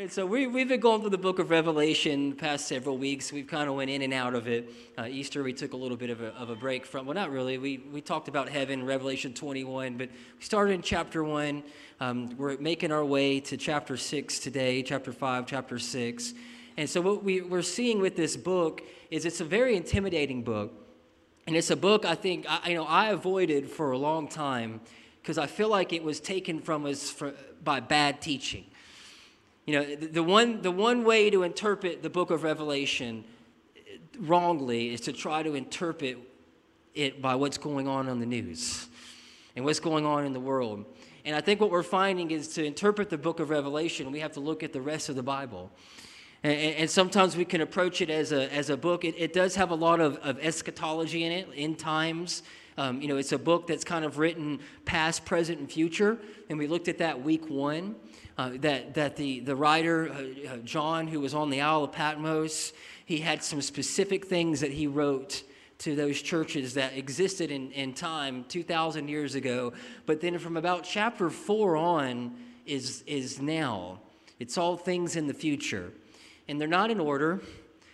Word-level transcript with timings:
And 0.00 0.10
so 0.10 0.24
we, 0.24 0.46
we've 0.46 0.66
been 0.66 0.80
going 0.80 1.02
through 1.02 1.10
the 1.10 1.18
book 1.18 1.38
of 1.38 1.50
Revelation 1.50 2.30
the 2.30 2.36
past 2.36 2.66
several 2.66 2.96
weeks. 2.96 3.34
We've 3.34 3.46
kind 3.46 3.68
of 3.68 3.74
went 3.74 3.90
in 3.90 4.00
and 4.00 4.14
out 4.14 4.34
of 4.34 4.48
it. 4.48 4.72
Uh, 4.96 5.04
Easter, 5.04 5.42
we 5.42 5.52
took 5.52 5.74
a 5.74 5.76
little 5.76 5.98
bit 5.98 6.08
of 6.08 6.22
a, 6.22 6.28
of 6.28 6.48
a 6.48 6.56
break 6.56 6.86
from, 6.86 7.04
well, 7.04 7.14
not 7.14 7.30
really. 7.30 7.58
We, 7.58 7.84
we 7.92 8.00
talked 8.00 8.26
about 8.26 8.48
heaven, 8.48 8.86
Revelation 8.86 9.34
21, 9.34 9.98
but 9.98 10.08
we 10.08 10.42
started 10.42 10.72
in 10.72 10.80
chapter 10.80 11.22
1. 11.22 11.62
Um, 12.00 12.34
we're 12.38 12.56
making 12.56 12.92
our 12.92 13.04
way 13.04 13.40
to 13.40 13.58
chapter 13.58 13.98
6 13.98 14.38
today, 14.38 14.82
chapter 14.82 15.12
5, 15.12 15.44
chapter 15.44 15.78
6. 15.78 16.32
And 16.78 16.88
so 16.88 17.02
what 17.02 17.22
we, 17.22 17.42
we're 17.42 17.60
seeing 17.60 18.00
with 18.00 18.16
this 18.16 18.38
book 18.38 18.80
is 19.10 19.26
it's 19.26 19.42
a 19.42 19.44
very 19.44 19.76
intimidating 19.76 20.42
book. 20.42 20.72
And 21.46 21.54
it's 21.54 21.70
a 21.70 21.76
book 21.76 22.06
I 22.06 22.14
think, 22.14 22.46
I, 22.48 22.70
you 22.70 22.74
know, 22.74 22.86
I 22.86 23.10
avoided 23.10 23.68
for 23.68 23.90
a 23.90 23.98
long 23.98 24.28
time 24.28 24.80
because 25.20 25.36
I 25.36 25.46
feel 25.46 25.68
like 25.68 25.92
it 25.92 26.02
was 26.02 26.20
taken 26.20 26.58
from 26.58 26.86
us 26.86 27.10
for, 27.10 27.34
by 27.62 27.80
bad 27.80 28.22
teaching. 28.22 28.64
You 29.70 29.78
know, 29.78 29.94
the, 29.94 30.06
the, 30.06 30.22
one, 30.24 30.62
the 30.62 30.70
one 30.72 31.04
way 31.04 31.30
to 31.30 31.44
interpret 31.44 32.02
the 32.02 32.10
book 32.10 32.32
of 32.32 32.42
Revelation 32.42 33.22
wrongly 34.18 34.92
is 34.92 35.00
to 35.02 35.12
try 35.12 35.44
to 35.44 35.54
interpret 35.54 36.18
it 36.92 37.22
by 37.22 37.36
what's 37.36 37.56
going 37.56 37.86
on 37.86 38.08
on 38.08 38.18
the 38.18 38.26
news 38.26 38.88
and 39.54 39.64
what's 39.64 39.78
going 39.78 40.04
on 40.04 40.24
in 40.24 40.32
the 40.32 40.40
world. 40.40 40.86
And 41.24 41.36
I 41.36 41.40
think 41.40 41.60
what 41.60 41.70
we're 41.70 41.84
finding 41.84 42.32
is 42.32 42.48
to 42.54 42.64
interpret 42.64 43.10
the 43.10 43.16
book 43.16 43.38
of 43.38 43.48
Revelation, 43.48 44.10
we 44.10 44.18
have 44.18 44.32
to 44.32 44.40
look 44.40 44.64
at 44.64 44.72
the 44.72 44.80
rest 44.80 45.08
of 45.08 45.14
the 45.14 45.22
Bible. 45.22 45.70
And, 46.42 46.74
and 46.74 46.90
sometimes 46.90 47.36
we 47.36 47.44
can 47.44 47.60
approach 47.60 48.00
it 48.00 48.10
as 48.10 48.32
a, 48.32 48.52
as 48.52 48.70
a 48.70 48.76
book. 48.76 49.04
It, 49.04 49.14
it 49.16 49.32
does 49.32 49.54
have 49.54 49.70
a 49.70 49.76
lot 49.76 50.00
of, 50.00 50.16
of 50.16 50.40
eschatology 50.40 51.22
in 51.22 51.30
it, 51.30 51.48
in 51.54 51.76
times. 51.76 52.42
Um, 52.76 53.00
you 53.00 53.06
know, 53.06 53.18
it's 53.18 53.30
a 53.30 53.38
book 53.38 53.68
that's 53.68 53.84
kind 53.84 54.04
of 54.04 54.18
written 54.18 54.58
past, 54.84 55.24
present, 55.24 55.60
and 55.60 55.70
future. 55.70 56.18
And 56.48 56.58
we 56.58 56.66
looked 56.66 56.88
at 56.88 56.98
that 56.98 57.22
week 57.22 57.48
one 57.48 57.94
uh, 58.40 58.52
that, 58.54 58.94
that 58.94 59.16
the, 59.16 59.40
the 59.40 59.54
writer, 59.54 60.08
uh, 60.08 60.54
uh, 60.54 60.56
John, 60.64 61.06
who 61.06 61.20
was 61.20 61.34
on 61.34 61.50
the 61.50 61.60
Isle 61.60 61.84
of 61.84 61.92
Patmos, 61.92 62.72
he 63.04 63.18
had 63.18 63.42
some 63.42 63.60
specific 63.60 64.28
things 64.28 64.60
that 64.60 64.72
he 64.72 64.86
wrote 64.86 65.42
to 65.80 65.94
those 65.94 66.22
churches 66.22 66.72
that 66.72 66.96
existed 66.96 67.50
in, 67.50 67.70
in 67.72 67.92
time 67.92 68.46
2,000 68.48 69.08
years 69.08 69.34
ago. 69.34 69.74
But 70.06 70.22
then 70.22 70.38
from 70.38 70.56
about 70.56 70.84
chapter 70.84 71.28
4 71.28 71.76
on 71.76 72.34
is, 72.64 73.04
is 73.06 73.42
now. 73.42 74.00
It's 74.38 74.56
all 74.56 74.78
things 74.78 75.16
in 75.16 75.26
the 75.26 75.34
future. 75.34 75.92
And 76.48 76.58
they're 76.58 76.66
not 76.66 76.90
in 76.90 76.98
order. 76.98 77.42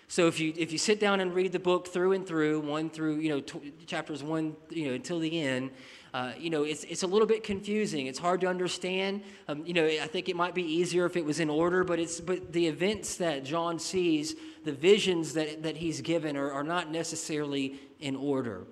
So 0.07 0.29
if 0.29 0.39
you 0.39 0.55
if 0.57 0.70
you 0.70 0.79
sit 0.79 1.01
down 1.01 1.19
and 1.19 1.35
read 1.35 1.51
the 1.51 1.59
book 1.59 1.89
through 1.89 2.13
and 2.13 2.25
through, 2.25 2.61
one 2.61 2.91
through 2.91 3.17
you 3.17 3.29
know 3.29 3.41
chapters 3.87 4.23
one 4.23 4.55
you 4.70 4.87
know 4.87 4.95
until 4.95 5.19
the 5.19 5.41
end, 5.41 5.73
uh, 6.17 6.33
you 6.39 6.48
know, 6.48 6.62
it's, 6.62 6.83
it's 6.84 7.03
a 7.03 7.06
little 7.06 7.27
bit 7.27 7.45
confusing. 7.45 8.06
It's 8.06 8.19
hard 8.19 8.41
to 8.41 8.47
understand. 8.47 9.20
Um, 9.48 9.67
you 9.67 9.75
know, 9.75 9.84
I 9.84 10.06
think 10.06 10.31
it 10.31 10.34
might 10.34 10.55
be 10.55 10.62
easier 10.62 11.05
if 11.05 11.14
it 11.14 11.23
was 11.23 11.41
in 11.41 11.50
order, 11.50 11.84
but 11.84 11.98
it's 11.98 12.23
but 12.23 12.55
the 12.55 12.67
events 12.69 13.17
that 13.17 13.45
John 13.45 13.78
sees, 13.78 14.34
the 14.64 14.73
visions 14.73 15.34
that, 15.34 15.62
that 15.64 15.77
he's 15.77 16.00
given 16.00 16.34
are, 16.39 16.50
are 16.50 16.62
not 16.64 16.91
necessarily 16.91 17.75
in 18.00 18.17
order. 18.17 18.64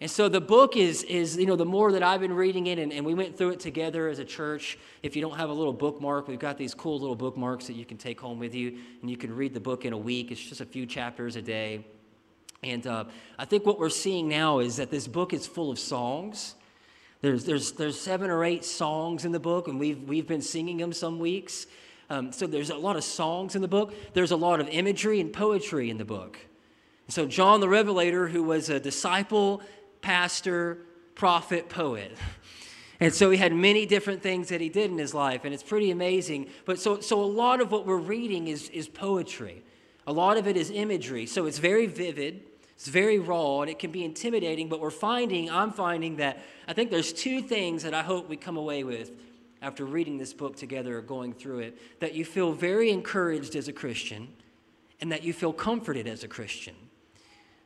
And 0.00 0.10
so 0.10 0.30
the 0.30 0.40
book 0.40 0.78
is, 0.78 1.02
is, 1.02 1.36
you 1.36 1.44
know, 1.44 1.56
the 1.56 1.66
more 1.66 1.92
that 1.92 2.02
I've 2.02 2.22
been 2.22 2.32
reading 2.32 2.68
it, 2.68 2.78
and, 2.78 2.90
and 2.90 3.04
we 3.04 3.12
went 3.12 3.36
through 3.36 3.50
it 3.50 3.60
together 3.60 4.08
as 4.08 4.18
a 4.18 4.24
church. 4.24 4.78
If 5.02 5.14
you 5.14 5.20
don't 5.20 5.36
have 5.36 5.50
a 5.50 5.52
little 5.52 5.74
bookmark, 5.74 6.26
we've 6.26 6.38
got 6.38 6.56
these 6.56 6.72
cool 6.72 6.98
little 6.98 7.16
bookmarks 7.16 7.66
that 7.66 7.74
you 7.74 7.84
can 7.84 7.98
take 7.98 8.18
home 8.18 8.38
with 8.38 8.54
you, 8.54 8.78
and 9.02 9.10
you 9.10 9.18
can 9.18 9.36
read 9.36 9.52
the 9.52 9.60
book 9.60 9.84
in 9.84 9.92
a 9.92 9.98
week. 9.98 10.30
It's 10.30 10.40
just 10.40 10.62
a 10.62 10.66
few 10.66 10.86
chapters 10.86 11.36
a 11.36 11.42
day. 11.42 11.84
And 12.62 12.86
uh, 12.86 13.04
I 13.38 13.44
think 13.44 13.66
what 13.66 13.78
we're 13.78 13.90
seeing 13.90 14.26
now 14.26 14.60
is 14.60 14.76
that 14.76 14.90
this 14.90 15.06
book 15.06 15.34
is 15.34 15.46
full 15.46 15.70
of 15.70 15.78
songs. 15.78 16.54
There's, 17.20 17.44
there's, 17.44 17.72
there's 17.72 18.00
seven 18.00 18.30
or 18.30 18.44
eight 18.44 18.64
songs 18.64 19.24
in 19.24 19.32
the 19.32 19.40
book, 19.40 19.68
and 19.68 19.78
we've, 19.80 20.02
we've 20.04 20.26
been 20.26 20.42
singing 20.42 20.76
them 20.76 20.92
some 20.92 21.18
weeks. 21.18 21.66
Um, 22.10 22.32
so 22.32 22.46
there's 22.46 22.70
a 22.70 22.76
lot 22.76 22.96
of 22.96 23.04
songs 23.04 23.56
in 23.56 23.62
the 23.62 23.68
book. 23.68 23.92
There's 24.14 24.30
a 24.30 24.36
lot 24.36 24.60
of 24.60 24.68
imagery 24.68 25.20
and 25.20 25.32
poetry 25.32 25.90
in 25.90 25.98
the 25.98 26.04
book. 26.04 26.38
So 27.08 27.26
John 27.26 27.60
the 27.60 27.68
Revelator, 27.68 28.28
who 28.28 28.42
was 28.42 28.70
a 28.70 28.78
disciple, 28.78 29.62
pastor, 30.00 30.78
prophet, 31.14 31.68
poet. 31.68 32.16
And 33.00 33.14
so 33.14 33.30
he 33.30 33.38
had 33.38 33.52
many 33.52 33.86
different 33.86 34.22
things 34.22 34.48
that 34.48 34.60
he 34.60 34.68
did 34.68 34.90
in 34.90 34.98
his 34.98 35.14
life, 35.14 35.44
and 35.44 35.54
it's 35.54 35.62
pretty 35.62 35.92
amazing. 35.92 36.48
But 36.64 36.80
so, 36.80 36.98
so 36.98 37.22
a 37.22 37.24
lot 37.24 37.60
of 37.60 37.70
what 37.70 37.86
we're 37.86 37.96
reading 37.96 38.48
is, 38.48 38.68
is 38.70 38.88
poetry. 38.88 39.62
A 40.08 40.12
lot 40.12 40.36
of 40.36 40.48
it 40.48 40.56
is 40.56 40.68
imagery. 40.68 41.24
So 41.24 41.46
it's 41.46 41.58
very 41.58 41.86
vivid. 41.86 42.42
It's 42.78 42.86
very 42.86 43.18
raw 43.18 43.62
and 43.62 43.68
it 43.68 43.80
can 43.80 43.90
be 43.90 44.04
intimidating, 44.04 44.68
but 44.68 44.78
we're 44.78 44.92
finding, 44.92 45.50
I'm 45.50 45.72
finding 45.72 46.18
that 46.18 46.38
I 46.68 46.74
think 46.74 46.92
there's 46.92 47.12
two 47.12 47.42
things 47.42 47.82
that 47.82 47.92
I 47.92 48.02
hope 48.02 48.28
we 48.28 48.36
come 48.36 48.56
away 48.56 48.84
with 48.84 49.10
after 49.60 49.84
reading 49.84 50.16
this 50.16 50.32
book 50.32 50.54
together 50.54 50.96
or 50.96 51.02
going 51.02 51.32
through 51.32 51.58
it 51.58 51.78
that 51.98 52.14
you 52.14 52.24
feel 52.24 52.52
very 52.52 52.90
encouraged 52.90 53.56
as 53.56 53.66
a 53.66 53.72
Christian 53.72 54.28
and 55.00 55.10
that 55.10 55.24
you 55.24 55.32
feel 55.32 55.52
comforted 55.52 56.06
as 56.06 56.22
a 56.22 56.28
Christian. 56.28 56.76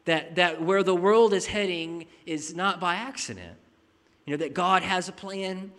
That, 0.06 0.36
that 0.36 0.62
where 0.62 0.82
the 0.82 0.96
world 0.96 1.34
is 1.34 1.44
heading 1.44 2.06
is 2.24 2.56
not 2.56 2.80
by 2.80 2.94
accident. 2.94 3.58
You 4.24 4.30
know, 4.30 4.38
that 4.38 4.54
God 4.54 4.82
has 4.82 5.10
a 5.10 5.12
plan 5.12 5.72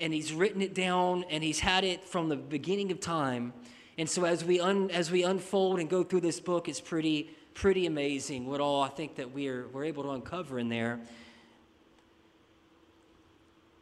and 0.00 0.14
He's 0.14 0.32
written 0.32 0.62
it 0.62 0.72
down 0.72 1.26
and 1.28 1.44
He's 1.44 1.60
had 1.60 1.84
it 1.84 2.04
from 2.04 2.30
the 2.30 2.36
beginning 2.36 2.90
of 2.90 3.00
time. 3.00 3.52
And 3.98 4.08
so 4.08 4.24
as 4.24 4.46
we, 4.46 4.60
un, 4.60 4.90
as 4.92 5.10
we 5.10 5.24
unfold 5.24 5.78
and 5.78 5.90
go 5.90 6.02
through 6.02 6.22
this 6.22 6.40
book, 6.40 6.70
it's 6.70 6.80
pretty 6.80 7.34
pretty 7.60 7.86
amazing 7.86 8.46
what 8.46 8.60
all 8.60 8.82
I 8.82 8.88
think 8.88 9.16
that 9.16 9.34
we're, 9.34 9.66
we're 9.72 9.84
able 9.84 10.04
to 10.04 10.10
uncover 10.10 10.60
in 10.60 10.68
there. 10.68 11.00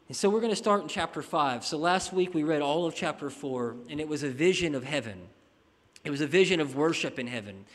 And 0.08 0.16
so 0.16 0.30
we're 0.30 0.40
going 0.40 0.52
to 0.52 0.56
start 0.56 0.80
in 0.80 0.88
chapter 0.88 1.20
5. 1.20 1.62
So 1.62 1.76
last 1.76 2.10
week 2.10 2.32
we 2.32 2.42
read 2.42 2.62
all 2.62 2.86
of 2.86 2.94
chapter 2.94 3.28
4, 3.28 3.76
and 3.90 4.00
it 4.00 4.08
was 4.08 4.22
a 4.22 4.30
vision 4.30 4.74
of 4.74 4.82
heaven. 4.82 5.20
It 6.04 6.10
was 6.10 6.22
a 6.22 6.26
vision 6.26 6.58
of 6.58 6.74
worship 6.74 7.18
in 7.18 7.26
heaven. 7.26 7.66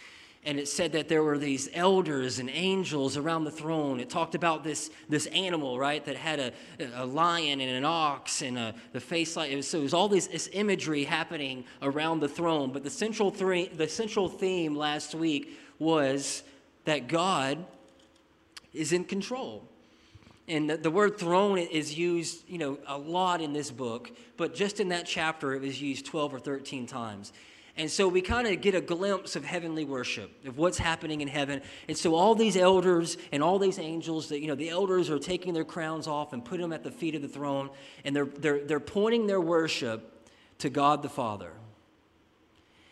And 0.44 0.57
it 0.57 0.67
said 0.67 0.94
that 0.94 1.07
there 1.07 1.22
were 1.22 1.38
these 1.38 1.69
elders 1.72 2.40
and 2.40 2.50
angels 2.50 3.16
around 3.16 3.44
the 3.44 3.51
throne. 3.51 4.00
It 4.00 4.09
talked 4.09 4.34
about 4.34 4.63
this, 4.63 4.90
this 5.07 5.28
animal, 5.28 5.78
right, 5.78 6.03
that 6.06 6.16
had 6.16 6.40
a, 6.40 6.51
a 6.95 7.06
lion 7.06 7.61
and 7.61 7.69
an 7.69 7.85
ox 7.85 8.41
and 8.41 8.57
a, 8.57 8.73
the 8.91 9.00
face 9.00 9.35
like. 9.35 9.63
So 9.63 9.78
it 9.78 9.84
was 9.84 9.94
all 9.94 10.09
this, 10.09 10.25
this 10.25 10.50
imagery 10.53 11.03
happening 11.03 11.63
around 11.84 12.22
the 12.22 12.28
throne. 12.28 12.72
But 12.72 12.84
the 12.84 12.90
central, 12.90 13.29
three, 13.29 13.67
the 13.67 13.88
central 13.88 14.28
theme 14.28 14.75
last 14.75 15.13
week 15.13 15.59
was 15.81 16.43
that 16.85 17.07
God 17.07 17.65
is 18.71 18.93
in 18.93 19.03
control. 19.03 19.67
And 20.47 20.69
the, 20.69 20.77
the, 20.77 20.91
word 20.91 21.17
throne 21.17 21.57
is 21.57 21.97
used, 21.97 22.47
you 22.47 22.59
know, 22.59 22.77
a 22.85 22.97
lot 22.97 23.41
in 23.41 23.51
this 23.51 23.71
book, 23.71 24.11
but 24.37 24.53
just 24.53 24.79
in 24.79 24.89
that 24.89 25.07
chapter 25.07 25.53
it 25.53 25.61
was 25.61 25.81
used 25.81 26.05
12 26.05 26.35
or 26.35 26.39
13 26.39 26.85
times. 26.85 27.33
And 27.77 27.89
so 27.89 28.07
we 28.07 28.21
kind 28.21 28.47
of 28.47 28.61
get 28.61 28.75
a 28.75 28.81
glimpse 28.81 29.35
of 29.35 29.43
heavenly 29.43 29.83
worship, 29.83 30.45
of 30.45 30.59
what's 30.59 30.77
happening 30.77 31.21
in 31.21 31.27
heaven. 31.27 31.63
And 31.87 31.97
so 31.97 32.13
all 32.13 32.35
these 32.35 32.57
elders 32.57 33.17
and 33.31 33.41
all 33.41 33.57
these 33.57 33.79
angels, 33.79 34.29
that 34.29 34.39
you 34.39 34.47
know, 34.47 34.55
the 34.55 34.69
elders 34.69 35.09
are 35.09 35.17
taking 35.17 35.53
their 35.53 35.63
crowns 35.63 36.05
off 36.05 36.31
and 36.31 36.45
putting 36.45 36.61
them 36.61 36.73
at 36.73 36.83
the 36.83 36.91
feet 36.91 37.15
of 37.15 37.23
the 37.23 37.27
throne, 37.27 37.71
and 38.05 38.15
they're, 38.15 38.25
they're, 38.25 38.63
they're 38.65 38.79
pointing 38.79 39.25
their 39.25 39.41
worship 39.41 40.29
to 40.59 40.69
God 40.69 41.01
the 41.01 41.09
Father. 41.09 41.53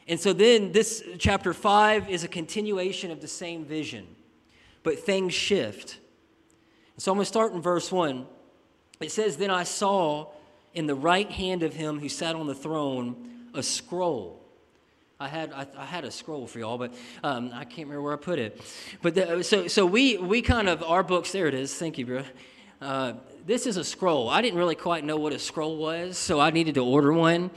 And 0.09 0.19
so 0.19 0.33
then 0.33 0.71
this 0.71 1.03
chapter 1.19 1.53
5 1.53 2.09
is 2.09 2.23
a 2.23 2.27
continuation 2.27 3.11
of 3.11 3.21
the 3.21 3.27
same 3.27 3.63
vision, 3.63 4.07
but 4.81 4.97
things 4.97 5.35
shift. 5.35 5.99
So 6.97 7.11
I'm 7.11 7.17
going 7.17 7.23
to 7.25 7.27
start 7.27 7.53
in 7.53 7.61
verse 7.61 7.91
1. 7.91 8.25
It 9.01 9.11
says, 9.11 9.37
Then 9.37 9.51
I 9.51 9.63
saw 9.63 10.31
in 10.73 10.87
the 10.87 10.95
right 10.95 11.29
hand 11.29 11.61
of 11.61 11.75
him 11.75 11.99
who 11.99 12.09
sat 12.09 12.35
on 12.35 12.47
the 12.47 12.55
throne 12.55 13.49
a 13.53 13.61
scroll. 13.61 14.41
I 15.19 15.27
had, 15.27 15.53
I, 15.53 15.67
I 15.77 15.85
had 15.85 16.05
a 16.05 16.11
scroll 16.11 16.47
for 16.47 16.57
y'all, 16.57 16.79
but 16.79 16.91
um, 17.23 17.51
I 17.53 17.63
can't 17.63 17.87
remember 17.87 18.01
where 18.01 18.13
I 18.13 18.17
put 18.17 18.39
it. 18.39 18.59
But 19.03 19.13
the, 19.13 19.43
so, 19.43 19.67
so 19.67 19.85
we, 19.85 20.17
we 20.17 20.41
kind 20.41 20.67
of, 20.67 20.81
our 20.81 21.03
books, 21.03 21.31
there 21.31 21.45
it 21.45 21.53
is. 21.53 21.75
Thank 21.75 21.99
you, 21.99 22.07
bro. 22.07 22.23
Uh, 22.81 23.13
this 23.45 23.67
is 23.67 23.77
a 23.77 23.83
scroll. 23.83 24.27
I 24.27 24.41
didn't 24.41 24.57
really 24.57 24.75
quite 24.75 25.03
know 25.03 25.17
what 25.17 25.33
a 25.33 25.39
scroll 25.39 25.77
was, 25.77 26.17
so 26.17 26.39
I 26.39 26.49
needed 26.49 26.75
to 26.75 26.83
order 26.83 27.13
one. 27.13 27.51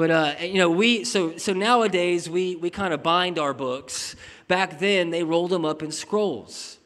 But 0.00 0.10
uh, 0.10 0.34
you 0.40 0.54
know, 0.54 0.70
we 0.70 1.04
so 1.04 1.36
so 1.36 1.52
nowadays 1.52 2.26
we 2.26 2.56
we 2.56 2.70
kind 2.70 2.94
of 2.94 3.02
bind 3.02 3.38
our 3.38 3.52
books. 3.52 4.16
Back 4.48 4.78
then 4.78 5.10
they 5.10 5.22
rolled 5.22 5.50
them 5.50 5.66
up 5.66 5.82
in 5.82 5.92
scrolls. 5.92 6.78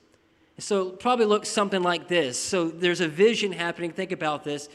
So 0.58 0.90
probably 0.90 1.26
looks 1.26 1.48
something 1.48 1.80
like 1.80 2.08
this. 2.08 2.36
So 2.36 2.66
there's 2.66 3.00
a 3.00 3.06
vision 3.06 3.52
happening. 3.52 3.92
Think 3.92 4.10
about 4.10 4.42
this. 4.42 4.68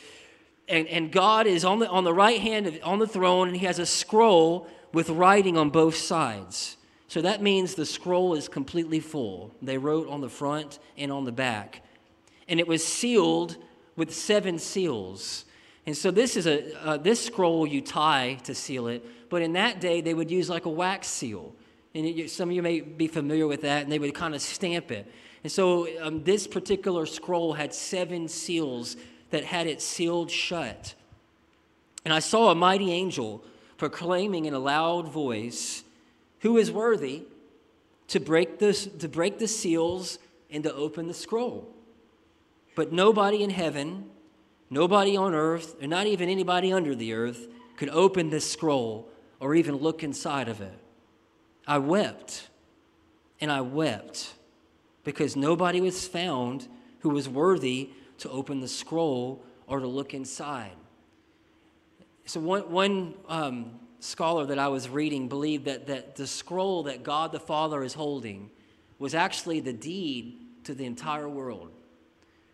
And, 0.69 0.87
and 0.87 1.11
God 1.11 1.47
is 1.47 1.65
on 1.65 1.79
the, 1.79 1.89
on 1.89 2.05
the 2.05 2.13
right 2.13 2.39
hand 2.39 2.65
of, 2.65 2.79
on 2.81 2.99
the 2.99 3.07
throne, 3.07 3.49
and 3.49 3.57
he 3.57 3.65
has 3.65 3.77
a 3.77 3.85
scroll 3.85 4.67
with 4.93 5.09
writing 5.09 5.57
on 5.57 5.69
both 5.69 5.97
sides. 5.97 6.77
So 7.09 7.21
that 7.21 7.41
means 7.41 7.75
the 7.75 7.85
scroll 7.85 8.35
is 8.35 8.47
completely 8.47 9.01
full. 9.01 9.53
They 9.61 9.77
wrote 9.77 10.07
on 10.07 10.21
the 10.21 10.29
front 10.29 10.79
and 10.97 11.11
on 11.11 11.25
the 11.25 11.33
back. 11.33 11.81
And 12.47 12.57
it 12.57 12.69
was 12.69 12.87
sealed 12.87 13.57
with 13.97 14.15
seven 14.15 14.59
seals. 14.59 15.43
And 15.85 15.97
so 15.97 16.11
this 16.11 16.37
is 16.37 16.45
a 16.45 16.85
uh, 16.85 16.97
this 16.97 17.25
scroll 17.25 17.65
you 17.65 17.81
tie 17.81 18.37
to 18.43 18.53
seal 18.53 18.87
it, 18.87 19.05
but 19.29 19.41
in 19.41 19.53
that 19.53 19.81
day 19.81 20.01
they 20.01 20.13
would 20.13 20.29
use 20.29 20.49
like 20.49 20.65
a 20.65 20.69
wax 20.69 21.07
seal, 21.07 21.53
and 21.95 22.05
it, 22.05 22.29
some 22.29 22.49
of 22.49 22.55
you 22.55 22.61
may 22.61 22.81
be 22.81 23.07
familiar 23.07 23.47
with 23.47 23.61
that, 23.61 23.83
and 23.83 23.91
they 23.91 23.99
would 23.99 24.13
kind 24.13 24.35
of 24.35 24.41
stamp 24.41 24.91
it. 24.91 25.11
And 25.43 25.51
so 25.51 25.87
um, 26.01 26.23
this 26.23 26.47
particular 26.47 27.05
scroll 27.05 27.53
had 27.53 27.73
seven 27.73 28.27
seals 28.27 28.97
that 29.29 29.43
had 29.43 29.67
it 29.67 29.81
sealed 29.81 30.29
shut. 30.29 30.95
And 32.03 32.13
I 32.13 32.19
saw 32.19 32.51
a 32.51 32.55
mighty 32.55 32.91
angel 32.91 33.43
proclaiming 33.77 34.45
in 34.45 34.53
a 34.53 34.59
loud 34.59 35.07
voice, 35.07 35.83
Who 36.39 36.57
is 36.57 36.71
worthy 36.71 37.23
to 38.09 38.19
break, 38.19 38.59
this, 38.59 38.85
to 38.85 39.07
break 39.07 39.39
the 39.39 39.47
seals 39.47 40.19
and 40.49 40.63
to 40.63 40.73
open 40.73 41.07
the 41.07 41.13
scroll? 41.13 41.67
But 42.75 42.91
nobody 42.91 43.43
in 43.43 43.49
heaven, 43.49 44.09
nobody 44.69 45.17
on 45.17 45.33
earth, 45.33 45.75
and 45.81 45.89
not 45.89 46.07
even 46.07 46.29
anybody 46.29 46.71
under 46.71 46.95
the 46.95 47.13
earth, 47.13 47.47
could 47.77 47.89
open 47.89 48.29
this 48.29 48.49
scroll 48.49 49.09
or 49.39 49.55
even 49.55 49.77
look 49.77 50.03
inside 50.03 50.49
of 50.49 50.61
it. 50.61 50.77
I 51.65 51.77
wept 51.77 52.49
and 53.39 53.51
I 53.51 53.61
wept 53.61 54.33
because 55.03 55.35
nobody 55.35 55.81
was 55.81 56.07
found 56.07 56.67
who 56.99 57.09
was 57.09 57.29
worthy 57.29 57.89
to 58.17 58.29
open 58.29 58.59
the 58.59 58.67
scroll 58.67 59.41
or 59.67 59.79
to 59.79 59.87
look 59.87 60.13
inside. 60.13 60.71
So, 62.25 62.39
one, 62.39 62.69
one 62.69 63.13
um, 63.27 63.79
scholar 63.99 64.45
that 64.47 64.59
I 64.59 64.67
was 64.67 64.89
reading 64.89 65.29
believed 65.29 65.65
that, 65.65 65.87
that 65.87 66.15
the 66.15 66.27
scroll 66.27 66.83
that 66.83 67.03
God 67.03 67.31
the 67.31 67.39
Father 67.39 67.83
is 67.83 67.93
holding 67.93 68.51
was 68.99 69.15
actually 69.15 69.61
the 69.61 69.73
deed 69.73 70.39
to 70.65 70.73
the 70.73 70.85
entire 70.85 71.29
world. 71.29 71.71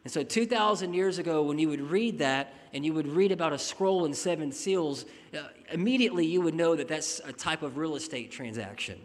And 0.06 0.14
so, 0.14 0.22
2,000 0.22 0.94
years 0.94 1.18
ago, 1.18 1.42
when 1.42 1.58
you 1.58 1.68
would 1.68 1.82
read 1.82 2.20
that 2.20 2.54
and 2.74 2.86
you 2.86 2.94
would 2.94 3.08
read 3.08 3.32
about 3.32 3.54
a 3.54 3.58
scroll 3.58 4.06
and 4.06 4.16
seven 4.16 4.52
seals, 4.52 5.04
uh, 5.34 5.40
immediately 5.72 6.28
you 6.28 6.42
would 6.42 6.54
know 6.54 6.76
that 6.76 6.88
that's 6.88 7.20
a 7.26 7.34
type 7.34 7.64
of 7.64 7.78
real 7.78 7.96
estate 7.96 8.32
transaction. 8.32 9.00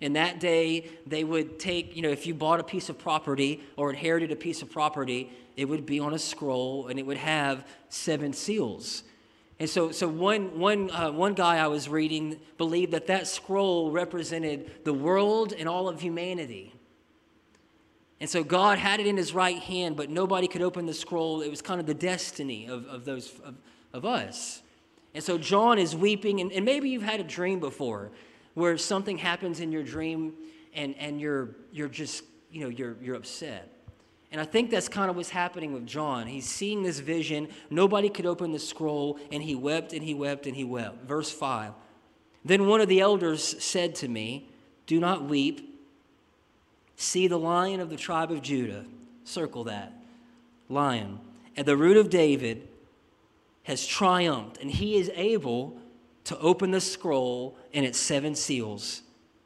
In 0.00 0.14
that 0.14 0.40
day, 0.40 0.90
they 1.06 1.22
would 1.22 1.60
take, 1.60 1.94
you 1.94 2.02
know, 2.02 2.10
if 2.10 2.26
you 2.26 2.34
bought 2.34 2.58
a 2.58 2.64
piece 2.64 2.88
of 2.88 2.98
property 2.98 3.62
or 3.76 3.88
inherited 3.90 4.32
a 4.32 4.36
piece 4.36 4.62
of 4.62 4.72
property, 4.72 5.30
it 5.56 5.66
would 5.66 5.86
be 5.86 6.00
on 6.00 6.12
a 6.12 6.18
scroll 6.18 6.88
and 6.88 6.98
it 6.98 7.06
would 7.06 7.18
have 7.18 7.64
seven 7.88 8.32
seals. 8.32 9.04
And 9.60 9.70
so, 9.70 9.92
so 9.92 10.08
one, 10.08 10.58
one, 10.58 10.90
uh, 10.90 11.12
one 11.12 11.34
guy 11.34 11.58
I 11.58 11.68
was 11.68 11.88
reading 11.88 12.40
believed 12.58 12.90
that 12.94 13.06
that 13.06 13.28
scroll 13.28 13.92
represented 13.92 14.84
the 14.84 14.92
world 14.92 15.52
and 15.56 15.68
all 15.68 15.88
of 15.88 16.00
humanity. 16.00 16.74
And 18.22 18.30
so 18.30 18.44
God 18.44 18.78
had 18.78 19.00
it 19.00 19.08
in 19.08 19.16
his 19.16 19.34
right 19.34 19.58
hand, 19.58 19.96
but 19.96 20.08
nobody 20.08 20.46
could 20.46 20.62
open 20.62 20.86
the 20.86 20.94
scroll. 20.94 21.42
It 21.42 21.50
was 21.50 21.60
kind 21.60 21.80
of 21.80 21.86
the 21.86 21.94
destiny 21.94 22.68
of, 22.68 22.86
of 22.86 23.04
those 23.04 23.32
of, 23.44 23.56
of 23.92 24.04
us. 24.04 24.62
And 25.12 25.24
so 25.24 25.38
John 25.38 25.76
is 25.76 25.96
weeping, 25.96 26.40
and, 26.40 26.52
and 26.52 26.64
maybe 26.64 26.88
you've 26.88 27.02
had 27.02 27.18
a 27.18 27.24
dream 27.24 27.58
before 27.58 28.12
where 28.54 28.78
something 28.78 29.18
happens 29.18 29.58
in 29.58 29.72
your 29.72 29.82
dream 29.82 30.34
and, 30.72 30.94
and 30.98 31.20
you're, 31.20 31.56
you're 31.72 31.88
just, 31.88 32.22
you 32.52 32.60
know, 32.60 32.68
you're, 32.68 32.96
you're 33.02 33.16
upset. 33.16 33.72
And 34.30 34.40
I 34.40 34.44
think 34.44 34.70
that's 34.70 34.88
kind 34.88 35.10
of 35.10 35.16
what's 35.16 35.30
happening 35.30 35.72
with 35.72 35.84
John. 35.84 36.28
He's 36.28 36.48
seeing 36.48 36.84
this 36.84 37.00
vision. 37.00 37.48
Nobody 37.70 38.08
could 38.08 38.26
open 38.26 38.52
the 38.52 38.60
scroll, 38.60 39.18
and 39.32 39.42
he 39.42 39.56
wept 39.56 39.92
and 39.92 40.04
he 40.04 40.14
wept 40.14 40.46
and 40.46 40.54
he 40.54 40.62
wept. 40.62 41.08
Verse 41.08 41.32
5. 41.32 41.72
Then 42.44 42.68
one 42.68 42.80
of 42.80 42.86
the 42.86 43.00
elders 43.00 43.60
said 43.60 43.96
to 43.96 44.06
me, 44.06 44.48
Do 44.86 45.00
not 45.00 45.24
weep. 45.24 45.70
See 47.02 47.26
the 47.26 47.36
lion 47.36 47.80
of 47.80 47.90
the 47.90 47.96
tribe 47.96 48.30
of 48.30 48.42
Judah. 48.42 48.84
Circle 49.24 49.64
that. 49.64 49.92
Lion. 50.68 51.18
At 51.56 51.66
the 51.66 51.76
root 51.76 51.96
of 51.96 52.10
David 52.10 52.68
has 53.64 53.84
triumphed, 53.84 54.58
and 54.58 54.70
he 54.70 54.94
is 54.94 55.10
able 55.16 55.76
to 56.22 56.38
open 56.38 56.70
the 56.70 56.80
scroll 56.80 57.56
and 57.74 57.84
its 57.84 57.98
seven 57.98 58.36
seals. 58.36 59.02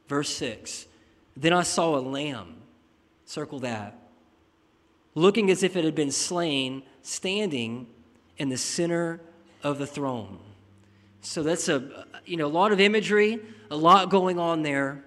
Verse 0.06 0.28
6 0.36 0.86
Then 1.34 1.54
I 1.54 1.62
saw 1.62 1.96
a 1.96 2.00
lamb, 2.00 2.56
circle 3.24 3.60
that, 3.60 3.98
looking 5.14 5.50
as 5.50 5.62
if 5.62 5.76
it 5.76 5.84
had 5.86 5.94
been 5.94 6.12
slain, 6.12 6.82
standing 7.00 7.86
in 8.36 8.50
the 8.50 8.58
center 8.58 9.18
of 9.62 9.78
the 9.78 9.86
throne. 9.86 10.38
So 11.22 11.42
that's 11.42 11.70
a 11.70 12.04
you 12.26 12.36
know 12.36 12.46
a 12.46 12.48
lot 12.48 12.70
of 12.70 12.80
imagery, 12.80 13.40
a 13.70 13.76
lot 13.78 14.10
going 14.10 14.38
on 14.38 14.62
there. 14.62 15.05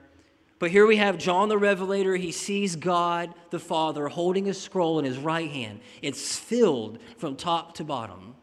But 0.60 0.72
here 0.72 0.86
we 0.86 0.98
have 0.98 1.18
John 1.18 1.48
the 1.48 1.58
Revelator. 1.58 2.18
He 2.18 2.34
sees 2.34 2.76
God 2.76 3.34
the 3.50 3.60
Father 3.60 4.10
holding 4.10 4.50
a 4.50 4.54
scroll 4.54 5.00
in 5.00 5.06
his 5.06 5.18
right 5.18 5.50
hand. 5.50 5.80
It's 6.02 6.38
filled 6.38 7.00
from 7.18 7.38
top 7.38 7.76
to 7.76 7.86
bottom. 7.86 8.36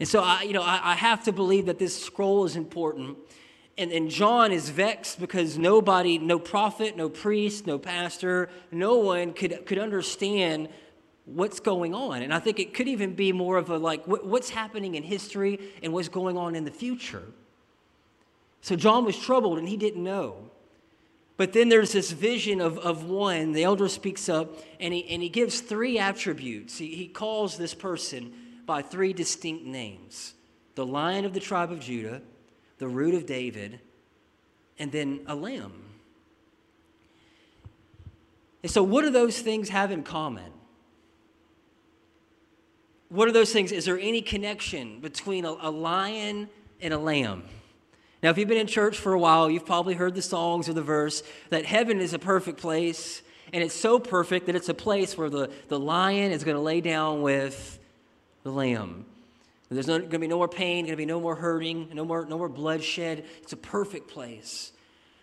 And 0.00 0.08
so 0.08 0.22
I, 0.22 0.42
you 0.42 0.54
know, 0.54 0.62
I, 0.62 0.80
I 0.82 0.94
have 0.94 1.24
to 1.24 1.32
believe 1.32 1.66
that 1.66 1.78
this 1.78 2.02
scroll 2.02 2.46
is 2.46 2.56
important. 2.56 3.18
And, 3.76 3.92
and 3.92 4.10
John 4.10 4.50
is 4.50 4.70
vexed 4.70 5.20
because 5.20 5.58
nobody, 5.58 6.16
no 6.16 6.38
prophet, 6.38 6.96
no 6.96 7.10
priest, 7.10 7.66
no 7.66 7.78
pastor, 7.78 8.48
no 8.72 8.96
one 8.96 9.34
could, 9.34 9.66
could 9.66 9.78
understand 9.78 10.70
what's 11.26 11.60
going 11.60 11.94
on. 11.94 12.22
And 12.22 12.32
I 12.32 12.38
think 12.38 12.58
it 12.58 12.72
could 12.72 12.88
even 12.88 13.14
be 13.14 13.32
more 13.32 13.58
of 13.58 13.68
a 13.68 13.76
like, 13.76 14.06
what, 14.06 14.24
what's 14.24 14.48
happening 14.48 14.94
in 14.94 15.02
history 15.02 15.60
and 15.82 15.92
what's 15.92 16.08
going 16.08 16.38
on 16.38 16.54
in 16.54 16.64
the 16.64 16.70
future. 16.70 17.24
So 18.62 18.74
John 18.74 19.04
was 19.04 19.18
troubled 19.18 19.58
and 19.58 19.68
he 19.68 19.76
didn't 19.76 20.02
know. 20.02 20.50
But 21.36 21.52
then 21.52 21.68
there's 21.68 21.92
this 21.92 22.12
vision 22.12 22.60
of, 22.60 22.78
of 22.78 23.04
one. 23.04 23.52
The 23.52 23.64
elder 23.64 23.88
speaks 23.88 24.28
up 24.28 24.58
and 24.80 24.94
he, 24.94 25.06
and 25.08 25.22
he 25.22 25.28
gives 25.28 25.60
three 25.60 25.98
attributes. 25.98 26.78
He, 26.78 26.94
he 26.94 27.08
calls 27.08 27.58
this 27.58 27.74
person 27.74 28.32
by 28.64 28.82
three 28.82 29.12
distinct 29.12 29.64
names 29.64 30.34
the 30.74 30.86
lion 30.86 31.24
of 31.24 31.32
the 31.32 31.40
tribe 31.40 31.72
of 31.72 31.80
Judah, 31.80 32.20
the 32.78 32.86
root 32.86 33.14
of 33.14 33.24
David, 33.24 33.80
and 34.78 34.92
then 34.92 35.20
a 35.26 35.34
lamb. 35.34 35.72
And 38.62 38.70
so, 38.70 38.82
what 38.82 39.02
do 39.02 39.10
those 39.10 39.40
things 39.40 39.70
have 39.70 39.90
in 39.90 40.02
common? 40.02 40.52
What 43.08 43.28
are 43.28 43.32
those 43.32 43.52
things? 43.52 43.72
Is 43.72 43.84
there 43.84 43.98
any 43.98 44.20
connection 44.20 45.00
between 45.00 45.44
a, 45.44 45.56
a 45.60 45.70
lion 45.70 46.48
and 46.80 46.92
a 46.92 46.98
lamb? 46.98 47.44
Now, 48.22 48.30
if 48.30 48.38
you've 48.38 48.48
been 48.48 48.58
in 48.58 48.66
church 48.66 48.96
for 48.96 49.12
a 49.12 49.18
while, 49.18 49.50
you've 49.50 49.66
probably 49.66 49.94
heard 49.94 50.14
the 50.14 50.22
songs 50.22 50.68
or 50.68 50.72
the 50.72 50.82
verse 50.82 51.22
that 51.50 51.64
heaven 51.64 52.00
is 52.00 52.14
a 52.14 52.18
perfect 52.18 52.58
place, 52.58 53.22
and 53.52 53.62
it's 53.62 53.74
so 53.74 53.98
perfect 53.98 54.46
that 54.46 54.56
it's 54.56 54.68
a 54.68 54.74
place 54.74 55.16
where 55.16 55.28
the, 55.28 55.50
the 55.68 55.78
lion 55.78 56.32
is 56.32 56.42
going 56.42 56.56
to 56.56 56.62
lay 56.62 56.80
down 56.80 57.22
with 57.22 57.78
the 58.42 58.50
lamb. 58.50 59.04
There's 59.68 59.86
going 59.86 60.08
to 60.08 60.18
be 60.18 60.28
no 60.28 60.38
more 60.38 60.48
pain, 60.48 60.84
going 60.84 60.92
to 60.92 60.96
be 60.96 61.06
no 61.06 61.20
more 61.20 61.34
hurting, 61.34 61.90
no 61.92 62.04
more, 62.04 62.24
no 62.24 62.38
more 62.38 62.48
bloodshed. 62.48 63.24
It's 63.42 63.52
a 63.52 63.56
perfect 63.56 64.08
place. 64.08 64.72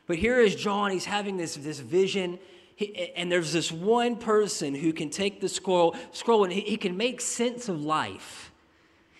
But 0.05 0.17
here 0.17 0.39
is 0.39 0.55
John. 0.55 0.91
He's 0.91 1.05
having 1.05 1.37
this, 1.37 1.55
this 1.55 1.79
vision. 1.79 2.39
He, 2.75 3.11
and 3.15 3.31
there's 3.31 3.53
this 3.53 3.71
one 3.71 4.17
person 4.17 4.75
who 4.75 4.91
can 4.91 5.09
take 5.09 5.39
the 5.39 5.47
scroll, 5.47 5.95
scroll 6.11 6.43
and 6.43 6.51
he, 6.51 6.61
he 6.61 6.77
can 6.77 6.97
make 6.97 7.21
sense 7.21 7.69
of 7.69 7.81
life. 7.81 8.51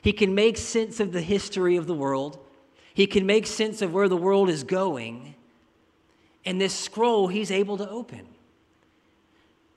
He 0.02 0.12
can 0.12 0.36
make 0.36 0.58
sense 0.58 1.00
of 1.00 1.14
the 1.14 1.22
history 1.22 1.78
of 1.78 1.88
the 1.88 1.94
world. 1.94 2.38
He 2.94 3.08
can 3.08 3.26
make 3.26 3.48
sense 3.48 3.82
of 3.82 3.94
where 3.94 4.08
the 4.08 4.18
world 4.18 4.50
is 4.50 4.64
going. 4.64 5.36
And 6.46 6.60
this 6.60 6.74
scroll 6.78 7.28
he's 7.28 7.52
able 7.52 7.78
to 7.78 7.90
open. 7.90 8.28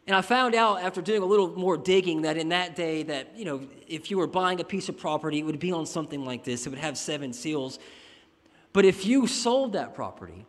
And 0.07 0.15
I 0.15 0.21
found 0.21 0.55
out 0.55 0.83
after 0.83 1.01
doing 1.03 1.23
a 1.23 1.27
little 1.27 1.49
more 1.57 1.77
digging 1.77 2.23
that 2.23 2.37
in 2.37 2.51
that 2.51 2.77
day 2.77 3.03
that, 3.05 3.37
you 3.37 3.45
know, 3.45 3.67
if 3.89 4.11
you 4.11 4.19
were 4.19 4.29
buying 4.29 4.61
a 4.61 4.65
piece 4.65 4.89
of 4.89 4.97
property, 4.97 5.41
it 5.41 5.43
would 5.43 5.59
be 5.59 5.73
on 5.73 5.85
something 5.85 6.25
like 6.25 6.45
this. 6.45 6.67
It 6.67 6.71
would 6.71 6.79
have 6.79 6.97
seven 6.97 7.33
seals. 7.33 7.81
But 8.73 8.85
if 8.85 9.05
you 9.05 9.27
sold 9.27 9.73
that 9.73 9.95
property 9.95 10.47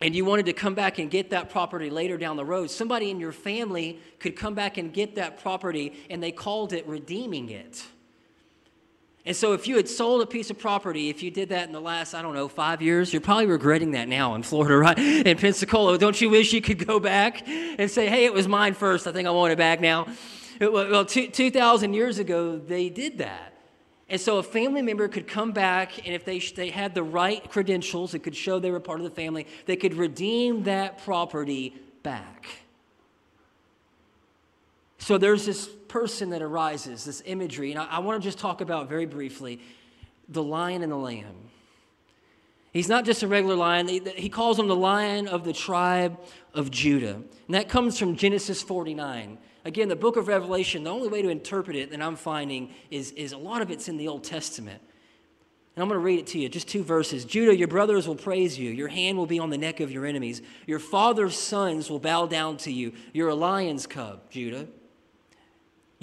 and 0.00 0.14
you 0.14 0.24
wanted 0.24 0.46
to 0.46 0.54
come 0.54 0.74
back 0.74 0.98
and 0.98 1.10
get 1.10 1.30
that 1.30 1.50
property 1.50 1.90
later 1.90 2.16
down 2.16 2.36
the 2.36 2.44
road, 2.46 2.70
somebody 2.70 3.10
in 3.10 3.20
your 3.20 3.32
family 3.32 3.98
could 4.20 4.36
come 4.36 4.54
back 4.54 4.78
and 4.78 4.92
get 4.92 5.16
that 5.16 5.42
property 5.42 5.92
and 6.08 6.22
they 6.22 6.32
called 6.32 6.72
it 6.72 6.86
redeeming 6.86 7.50
it. 7.50 7.84
And 9.24 9.36
so, 9.36 9.52
if 9.52 9.68
you 9.68 9.76
had 9.76 9.88
sold 9.88 10.20
a 10.20 10.26
piece 10.26 10.50
of 10.50 10.58
property, 10.58 11.08
if 11.08 11.22
you 11.22 11.30
did 11.30 11.50
that 11.50 11.68
in 11.68 11.72
the 11.72 11.80
last, 11.80 12.12
I 12.12 12.22
don't 12.22 12.34
know, 12.34 12.48
five 12.48 12.82
years, 12.82 13.12
you're 13.12 13.20
probably 13.20 13.46
regretting 13.46 13.92
that 13.92 14.08
now 14.08 14.34
in 14.34 14.42
Florida, 14.42 14.76
right? 14.78 14.98
In 14.98 15.38
Pensacola. 15.38 15.96
Don't 15.96 16.20
you 16.20 16.28
wish 16.28 16.52
you 16.52 16.60
could 16.60 16.84
go 16.84 16.98
back 16.98 17.46
and 17.46 17.88
say, 17.88 18.08
hey, 18.08 18.24
it 18.24 18.34
was 18.34 18.48
mine 18.48 18.74
first. 18.74 19.06
I 19.06 19.12
think 19.12 19.28
I 19.28 19.30
want 19.30 19.52
it 19.52 19.58
back 19.58 19.80
now? 19.80 20.08
Well, 20.60 21.04
2,000 21.04 21.94
years 21.94 22.18
ago, 22.18 22.58
they 22.58 22.88
did 22.88 23.18
that. 23.18 23.52
And 24.08 24.20
so, 24.20 24.38
a 24.38 24.42
family 24.42 24.82
member 24.82 25.06
could 25.06 25.28
come 25.28 25.52
back, 25.52 26.04
and 26.04 26.14
if 26.14 26.24
they, 26.24 26.40
they 26.40 26.70
had 26.70 26.92
the 26.94 27.04
right 27.04 27.48
credentials, 27.48 28.14
it 28.14 28.24
could 28.24 28.36
show 28.36 28.58
they 28.58 28.72
were 28.72 28.80
part 28.80 28.98
of 28.98 29.04
the 29.04 29.10
family, 29.10 29.46
they 29.66 29.76
could 29.76 29.94
redeem 29.94 30.64
that 30.64 31.02
property 31.04 31.74
back. 32.02 32.61
So, 35.02 35.18
there's 35.18 35.44
this 35.44 35.66
person 35.88 36.30
that 36.30 36.42
arises, 36.42 37.04
this 37.04 37.24
imagery. 37.26 37.72
And 37.72 37.80
I, 37.80 37.86
I 37.86 37.98
want 37.98 38.22
to 38.22 38.24
just 38.24 38.38
talk 38.38 38.60
about 38.60 38.88
very 38.88 39.04
briefly 39.04 39.58
the 40.28 40.44
lion 40.44 40.84
and 40.84 40.92
the 40.92 40.96
lamb. 40.96 41.34
He's 42.72 42.88
not 42.88 43.04
just 43.04 43.24
a 43.24 43.26
regular 43.26 43.56
lion, 43.56 43.88
he, 43.88 44.00
he 44.14 44.28
calls 44.28 44.60
him 44.60 44.68
the 44.68 44.76
lion 44.76 45.26
of 45.26 45.42
the 45.42 45.52
tribe 45.52 46.20
of 46.54 46.70
Judah. 46.70 47.14
And 47.14 47.54
that 47.54 47.68
comes 47.68 47.98
from 47.98 48.14
Genesis 48.14 48.62
49. 48.62 49.38
Again, 49.64 49.88
the 49.88 49.96
book 49.96 50.16
of 50.16 50.28
Revelation, 50.28 50.84
the 50.84 50.90
only 50.90 51.08
way 51.08 51.20
to 51.20 51.30
interpret 51.30 51.76
it 51.76 51.90
that 51.90 52.00
I'm 52.00 52.14
finding 52.14 52.72
is, 52.92 53.10
is 53.10 53.32
a 53.32 53.38
lot 53.38 53.60
of 53.60 53.72
it's 53.72 53.88
in 53.88 53.96
the 53.96 54.06
Old 54.06 54.22
Testament. 54.22 54.80
And 55.74 55.82
I'm 55.82 55.88
going 55.88 55.98
to 55.98 56.04
read 56.04 56.20
it 56.20 56.28
to 56.28 56.38
you, 56.38 56.48
just 56.48 56.68
two 56.68 56.84
verses. 56.84 57.24
Judah, 57.24 57.56
your 57.56 57.66
brothers 57.66 58.06
will 58.06 58.14
praise 58.14 58.56
you. 58.56 58.70
Your 58.70 58.88
hand 58.88 59.18
will 59.18 59.26
be 59.26 59.40
on 59.40 59.50
the 59.50 59.58
neck 59.58 59.80
of 59.80 59.90
your 59.90 60.06
enemies. 60.06 60.42
Your 60.68 60.78
father's 60.78 61.36
sons 61.36 61.90
will 61.90 61.98
bow 61.98 62.26
down 62.26 62.56
to 62.58 62.70
you. 62.70 62.92
You're 63.12 63.30
a 63.30 63.34
lion's 63.34 63.88
cub, 63.88 64.30
Judah. 64.30 64.68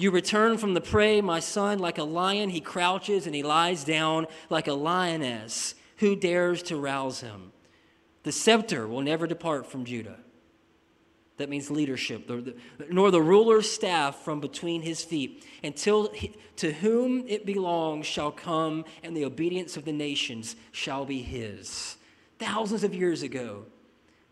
You 0.00 0.10
return 0.10 0.56
from 0.56 0.72
the 0.72 0.80
prey, 0.80 1.20
my 1.20 1.40
son, 1.40 1.78
like 1.78 1.98
a 1.98 2.04
lion, 2.04 2.48
he 2.48 2.62
crouches 2.62 3.26
and 3.26 3.34
he 3.34 3.42
lies 3.42 3.84
down 3.84 4.28
like 4.48 4.66
a 4.66 4.72
lioness 4.72 5.74
Who 5.98 6.16
dares 6.16 6.62
to 6.64 6.78
rouse 6.78 7.20
him? 7.20 7.52
The 8.22 8.32
scepter 8.32 8.88
will 8.88 9.02
never 9.02 9.26
depart 9.26 9.66
from 9.66 9.84
Judah. 9.84 10.16
That 11.36 11.50
means 11.50 11.70
leadership, 11.70 12.30
nor 12.90 13.10
the 13.10 13.20
ruler's 13.20 13.70
staff 13.70 14.24
from 14.24 14.40
between 14.40 14.80
his 14.80 15.04
feet, 15.04 15.44
until 15.62 16.10
to 16.56 16.72
whom 16.72 17.28
it 17.28 17.44
belongs 17.44 18.06
shall 18.06 18.32
come, 18.32 18.86
and 19.02 19.14
the 19.14 19.26
obedience 19.26 19.76
of 19.76 19.84
the 19.84 19.92
nations 19.92 20.56
shall 20.72 21.04
be 21.04 21.20
his. 21.20 21.96
Thousands 22.38 22.84
of 22.84 22.94
years 22.94 23.22
ago, 23.22 23.66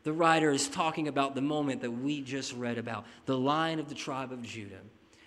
the 0.02 0.14
writer 0.14 0.50
is 0.50 0.66
talking 0.66 1.08
about 1.08 1.34
the 1.34 1.42
moment 1.42 1.82
that 1.82 1.90
we 1.90 2.22
just 2.22 2.54
read 2.54 2.78
about 2.78 3.04
the 3.26 3.36
lion 3.36 3.78
of 3.78 3.90
the 3.90 3.94
tribe 3.94 4.32
of 4.32 4.42
Judah. 4.42 4.80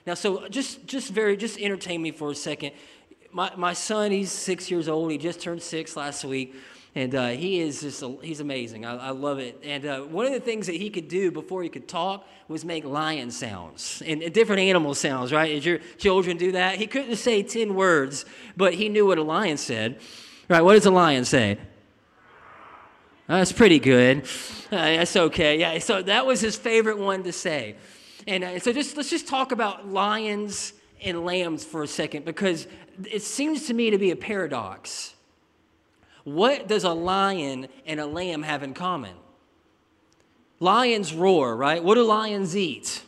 Now, 0.06 0.16
so 0.16 0.48
just, 0.48 0.86
just 0.86 1.12
very, 1.12 1.38
just 1.38 1.60
entertain 1.60 2.02
me 2.02 2.12
for 2.12 2.32
a 2.32 2.36
second. 2.36 2.72
My, 3.32 3.52
my 3.56 3.74
son, 3.74 4.12
he's 4.12 4.32
six 4.32 4.72
years 4.72 4.88
old. 4.88 5.12
He 5.12 5.18
just 5.18 5.40
turned 5.40 5.62
six 5.62 5.96
last 5.96 6.26
week. 6.26 6.56
And 6.94 7.16
uh, 7.16 7.30
he 7.30 7.62
is 7.62 7.82
just, 7.82 8.04
a, 8.04 8.18
he's 8.22 8.42
amazing. 8.42 8.86
I, 8.86 8.98
I, 8.98 9.10
love 9.12 9.40
it. 9.40 9.62
And 9.64 9.86
uh, 9.86 10.02
one 10.02 10.26
of 10.26 10.34
the 10.34 10.42
things 10.42 10.68
that 10.68 10.76
he 10.76 10.90
could 10.90 11.08
do 11.08 11.32
before 11.32 11.64
he 11.64 11.70
could 11.70 11.88
talk 11.88 12.28
was 12.50 12.66
make 12.66 12.84
lion 12.84 13.32
sounds 13.32 14.04
and, 14.06 14.22
and, 14.22 14.34
different 14.34 14.62
animal 14.62 14.94
sounds, 14.94 15.32
right? 15.32 15.48
Did 15.48 15.64
your 15.64 15.80
children 15.98 16.36
do 16.36 16.52
that? 16.52 16.76
He 16.76 16.88
couldn't 16.88 17.16
say 17.16 17.44
10 17.44 17.76
words, 17.76 18.26
but 18.58 18.74
he 18.74 18.90
knew 18.90 19.06
what 19.06 19.18
a 19.18 19.24
lion 19.24 19.56
said. 19.56 20.02
Right, 20.50 20.62
what 20.62 20.74
does 20.74 20.86
a 20.86 20.92
lion 20.92 21.24
say? 21.24 21.58
That's 23.28 23.54
pretty 23.54 23.80
good. 23.80 24.26
Uh, 24.70 24.76
that's 24.76 25.16
okay. 25.16 25.60
Yeah, 25.60 25.80
so 25.80 26.02
that 26.02 26.26
was 26.26 26.42
his 26.42 26.58
favorite 26.58 26.98
one 26.98 27.24
to 27.24 27.32
say. 27.32 27.78
And 28.28 28.44
uh, 28.44 28.60
so 28.60 28.72
just 28.74 28.98
let's 28.98 29.10
just 29.10 29.28
talk 29.28 29.52
about 29.52 29.88
lions 29.88 30.74
and 31.02 31.26
lambs 31.26 31.64
for 31.64 31.84
a 31.84 31.88
second 31.88 32.26
because 32.26 32.68
it 33.10 33.22
seems 33.22 33.68
to 33.68 33.74
me 33.74 33.90
to 33.90 33.98
be 33.98 34.12
a 34.12 34.16
paradox 34.16 35.16
what 36.24 36.68
does 36.68 36.84
a 36.84 36.92
lion 36.92 37.68
and 37.86 38.00
a 38.00 38.06
lamb 38.06 38.44
have 38.44 38.64
in 38.64 38.74
common? 38.74 39.16
Lions 40.60 41.14
roar, 41.14 41.56
right? 41.56 41.84
What 41.84 41.96
do 41.96 42.04
lions 42.04 42.56
eat? 42.56 43.04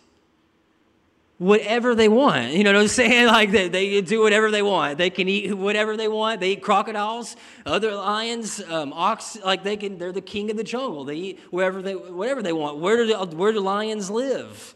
Whatever 1.38 1.94
they 1.94 2.10
want. 2.10 2.54
You 2.54 2.64
know 2.64 2.74
what 2.74 2.82
I'm 2.82 2.88
saying? 2.88 3.28
Like 3.34 3.52
they, 3.52 3.68
they 3.68 4.02
do 4.02 4.22
whatever 4.22 4.50
they 4.50 4.62
want. 4.64 4.98
They 4.98 5.10
can 5.10 5.28
eat 5.30 5.54
whatever 5.56 5.96
they 5.96 6.08
want. 6.08 6.40
They 6.40 6.54
eat 6.54 6.64
crocodiles. 6.64 7.36
Other 7.66 7.94
lions, 7.96 8.62
um, 8.70 8.94
ox, 8.94 9.38
like 9.44 9.64
they 9.64 9.78
can, 9.78 9.98
they're 9.98 10.12
the 10.12 10.22
king 10.22 10.50
of 10.50 10.58
the 10.58 10.64
jungle. 10.64 11.04
They 11.04 11.16
eat 11.16 11.40
wherever 11.52 11.82
they, 11.82 11.96
whatever 11.96 12.42
they 12.42 12.54
want. 12.54 12.80
Where 12.80 13.06
do, 13.06 13.16
where 13.36 13.52
do 13.52 13.60
lions 13.60 14.10
live? 14.10 14.74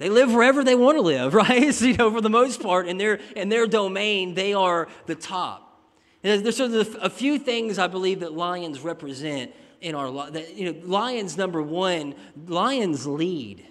They 0.00 0.08
live 0.08 0.32
wherever 0.32 0.64
they 0.64 0.74
want 0.74 0.96
to 0.96 1.02
live, 1.02 1.34
right? 1.44 1.72
So, 1.72 1.84
you 1.84 1.96
know, 1.96 2.10
for 2.10 2.22
the 2.22 2.30
most 2.30 2.60
part, 2.60 2.88
in 2.88 2.98
their, 2.98 3.20
in 3.36 3.50
their 3.50 3.66
domain, 3.66 4.34
they 4.34 4.52
are 4.54 4.88
the 5.06 5.14
top. 5.14 5.78
And 6.24 6.44
There's 6.44 6.56
sort 6.56 6.72
of 6.72 6.96
a 7.00 7.10
few 7.10 7.38
things 7.38 7.78
I 7.78 7.86
believe 7.86 8.20
that 8.20 8.32
lions 8.32 8.80
represent 8.80 9.52
in 9.80 9.94
our 9.94 10.10
life. 10.10 10.34
You 10.56 10.72
know, 10.72 10.80
lions, 10.86 11.36
number 11.36 11.62
one, 11.62 12.14
lions 12.46 13.06
lead. 13.06 13.66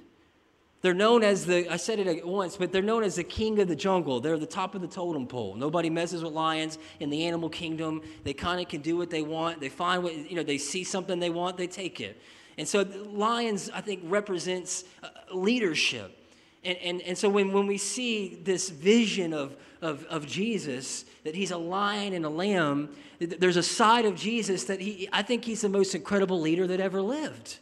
They're 0.82 0.94
known 0.94 1.24
as 1.24 1.46
the, 1.46 1.72
I 1.72 1.78
said 1.78 2.00
it 2.00 2.26
once, 2.26 2.58
but 2.58 2.72
they're 2.72 2.82
known 2.82 3.04
as 3.04 3.16
the 3.16 3.24
king 3.24 3.60
of 3.60 3.68
the 3.68 3.76
jungle. 3.76 4.22
They're 4.22 4.38
the 4.38 4.46
top 4.46 4.76
of 4.76 4.82
the 4.82 4.88
totem 4.88 5.28
pole. 5.28 5.56
Nobody 5.56 5.90
messes 5.90 6.24
with 6.24 6.34
lions 6.34 6.78
in 7.00 7.10
the 7.10 7.26
animal 7.26 7.50
kingdom. 7.50 8.02
They 8.24 8.34
kind 8.34 8.62
of 8.62 8.70
can 8.70 8.82
do 8.82 8.96
what 8.96 9.10
they 9.10 9.22
want. 9.22 9.60
They 9.60 9.70
find 9.70 10.04
what, 10.04 10.16
you 10.16 10.36
know, 10.36 10.44
they 10.44 10.58
see 10.58 10.84
something 10.84 11.20
they 11.20 11.32
want, 11.32 11.58
they 11.58 11.68
take 11.68 12.00
it. 12.00 12.22
And 12.58 12.68
so 12.68 12.86
lions, 13.12 13.70
I 13.74 13.82
think, 13.82 14.02
represents 14.04 14.84
uh, 15.02 15.10
leadership. 15.34 16.19
And, 16.64 16.78
and, 16.78 17.02
and 17.02 17.18
so 17.18 17.30
when, 17.30 17.54
when 17.54 17.68
we 17.68 17.78
see 17.78 18.40
this 18.44 18.70
vision 18.70 19.34
of, 19.34 19.56
of, 19.82 20.04
of 20.06 20.28
Jesus, 20.28 21.06
that 21.24 21.36
he's 21.36 21.52
a 21.52 21.58
lion 21.58 22.14
and 22.14 22.26
a 22.26 22.30
lamb, 22.30 22.90
there's 23.20 23.58
a 23.58 23.64
side 23.64 24.06
of 24.06 24.16
Jesus 24.16 24.66
that 24.66 24.82
he, 24.82 25.08
I 25.12 25.22
think 25.22 25.46
he's 25.46 25.62
the 25.62 25.70
most 25.70 25.96
incredible 25.96 26.40
leader 26.40 26.68
that 26.68 26.80
ever 26.80 27.02
lived. 27.02 27.60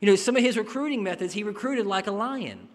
You 0.00 0.06
know, 0.06 0.16
some 0.16 0.36
of 0.36 0.42
his 0.42 0.56
recruiting 0.56 1.02
methods, 1.02 1.32
he 1.32 1.42
recruited 1.42 1.86
like 1.86 2.06
a 2.06 2.12
lion. 2.12 2.68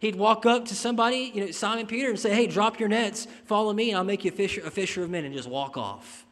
He'd 0.00 0.16
walk 0.16 0.44
up 0.44 0.66
to 0.66 0.74
somebody, 0.74 1.30
you 1.34 1.46
know, 1.46 1.50
Simon 1.50 1.86
Peter, 1.86 2.10
and 2.10 2.18
say, 2.18 2.34
Hey, 2.34 2.46
drop 2.46 2.78
your 2.80 2.88
nets, 2.88 3.26
follow 3.46 3.72
me, 3.72 3.90
and 3.90 3.98
I'll 3.98 4.04
make 4.04 4.24
you 4.24 4.32
a 4.32 4.34
fisher, 4.34 4.60
a 4.64 4.70
fisher 4.70 5.02
of 5.02 5.10
men, 5.10 5.24
and 5.24 5.34
just 5.34 5.48
walk 5.48 5.76
off. 5.76 6.26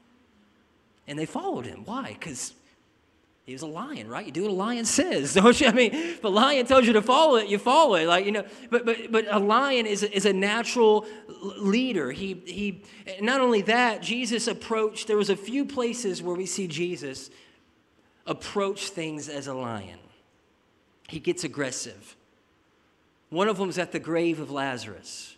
And 1.07 1.19
they 1.19 1.27
followed 1.27 1.65
him. 1.65 1.83
Why? 1.85 2.17
Because 2.19 2.53
he 3.44 3.52
was 3.52 3.62
a 3.62 3.66
lion, 3.66 4.08
right? 4.08 4.25
You 4.25 4.30
do 4.30 4.42
what 4.42 4.50
a 4.50 4.54
lion 4.54 4.84
says, 4.84 5.34
don't 5.34 5.61
you? 5.61 5.66
I 5.66 5.72
mean, 5.72 5.92
if 5.92 6.25
a 6.25 6.28
lion 6.28 6.66
tells 6.66 6.87
you 6.87 6.92
to 6.92 7.02
follow 7.02 7.37
it, 7.37 7.49
you 7.49 7.58
follow 7.58 7.96
it. 7.96 8.06
Like, 8.06 8.25
you 8.25 8.32
know, 8.32 8.44
but 8.70 8.84
but 8.84 9.11
but 9.11 9.26
a 9.28 9.38
lion 9.38 9.87
is 9.87 10.02
a, 10.02 10.14
is 10.14 10.26
a 10.26 10.32
natural 10.32 11.06
leader. 11.58 12.12
He 12.12 12.34
he 12.46 12.82
not 13.20 13.40
only 13.40 13.62
that, 13.62 14.02
Jesus 14.02 14.46
approached, 14.46 15.08
there 15.08 15.16
was 15.16 15.30
a 15.30 15.37
few 15.37 15.64
places 15.64 16.22
where 16.22 16.37
we 16.37 16.46
see 16.46 16.68
Jesus 16.68 17.30
approach 18.26 18.90
things 18.90 19.28
as 19.28 19.49
a 19.49 19.54
lion. 19.54 19.99
He 21.08 21.18
gets 21.18 21.42
aggressive. 21.44 22.16
One 23.30 23.49
of 23.49 23.58
them 23.58 23.68
is 23.68 23.78
at 23.78 23.92
the 23.92 23.99
grave 23.99 24.40
of 24.40 24.50
Lazarus, 24.50 25.37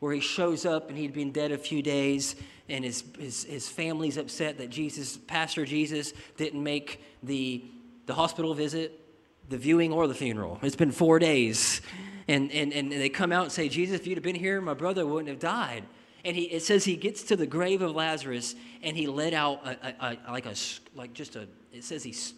where 0.00 0.12
he 0.12 0.20
shows 0.20 0.66
up 0.66 0.88
and 0.88 0.98
he'd 0.98 1.12
been 1.12 1.32
dead 1.32 1.52
a 1.52 1.58
few 1.58 1.82
days 1.82 2.36
and 2.68 2.84
his, 2.84 3.04
his, 3.18 3.44
his 3.44 3.68
family's 3.68 4.16
upset 4.16 4.58
that 4.58 4.70
Jesus, 4.70 5.16
Pastor 5.16 5.64
Jesus, 5.64 6.12
didn't 6.36 6.62
make 6.62 7.02
the, 7.22 7.64
the 8.06 8.14
hospital 8.14 8.54
visit, 8.54 9.00
the 9.48 9.58
viewing, 9.58 9.92
or 9.92 10.08
the 10.08 10.14
funeral. 10.14 10.58
It's 10.62 10.76
been 10.76 10.92
four 10.92 11.18
days. 11.18 11.80
And, 12.28 12.50
and, 12.50 12.72
and 12.72 12.90
they 12.90 13.08
come 13.08 13.30
out 13.30 13.44
and 13.44 13.52
say, 13.52 13.68
Jesus, 13.68 14.00
if 14.00 14.06
you'd 14.06 14.16
have 14.16 14.24
been 14.24 14.34
here, 14.34 14.60
my 14.60 14.74
brother 14.74 15.06
wouldn't 15.06 15.28
have 15.28 15.38
died. 15.38 15.84
And 16.24 16.34
he, 16.34 16.44
it 16.44 16.62
says 16.64 16.84
he 16.84 16.96
gets 16.96 17.22
to 17.24 17.36
the 17.36 17.46
grave 17.46 17.82
of 17.82 17.94
Lazarus 17.94 18.56
and 18.82 18.96
he 18.96 19.06
let 19.06 19.32
out 19.32 19.64
a, 19.64 19.94
a, 20.04 20.18
a, 20.26 20.32
like 20.32 20.46
a 20.46 20.54
like 20.96 21.12
just 21.12 21.36
a 21.36 21.46
it 21.72 21.84
says 21.84 22.02
he's 22.02 22.34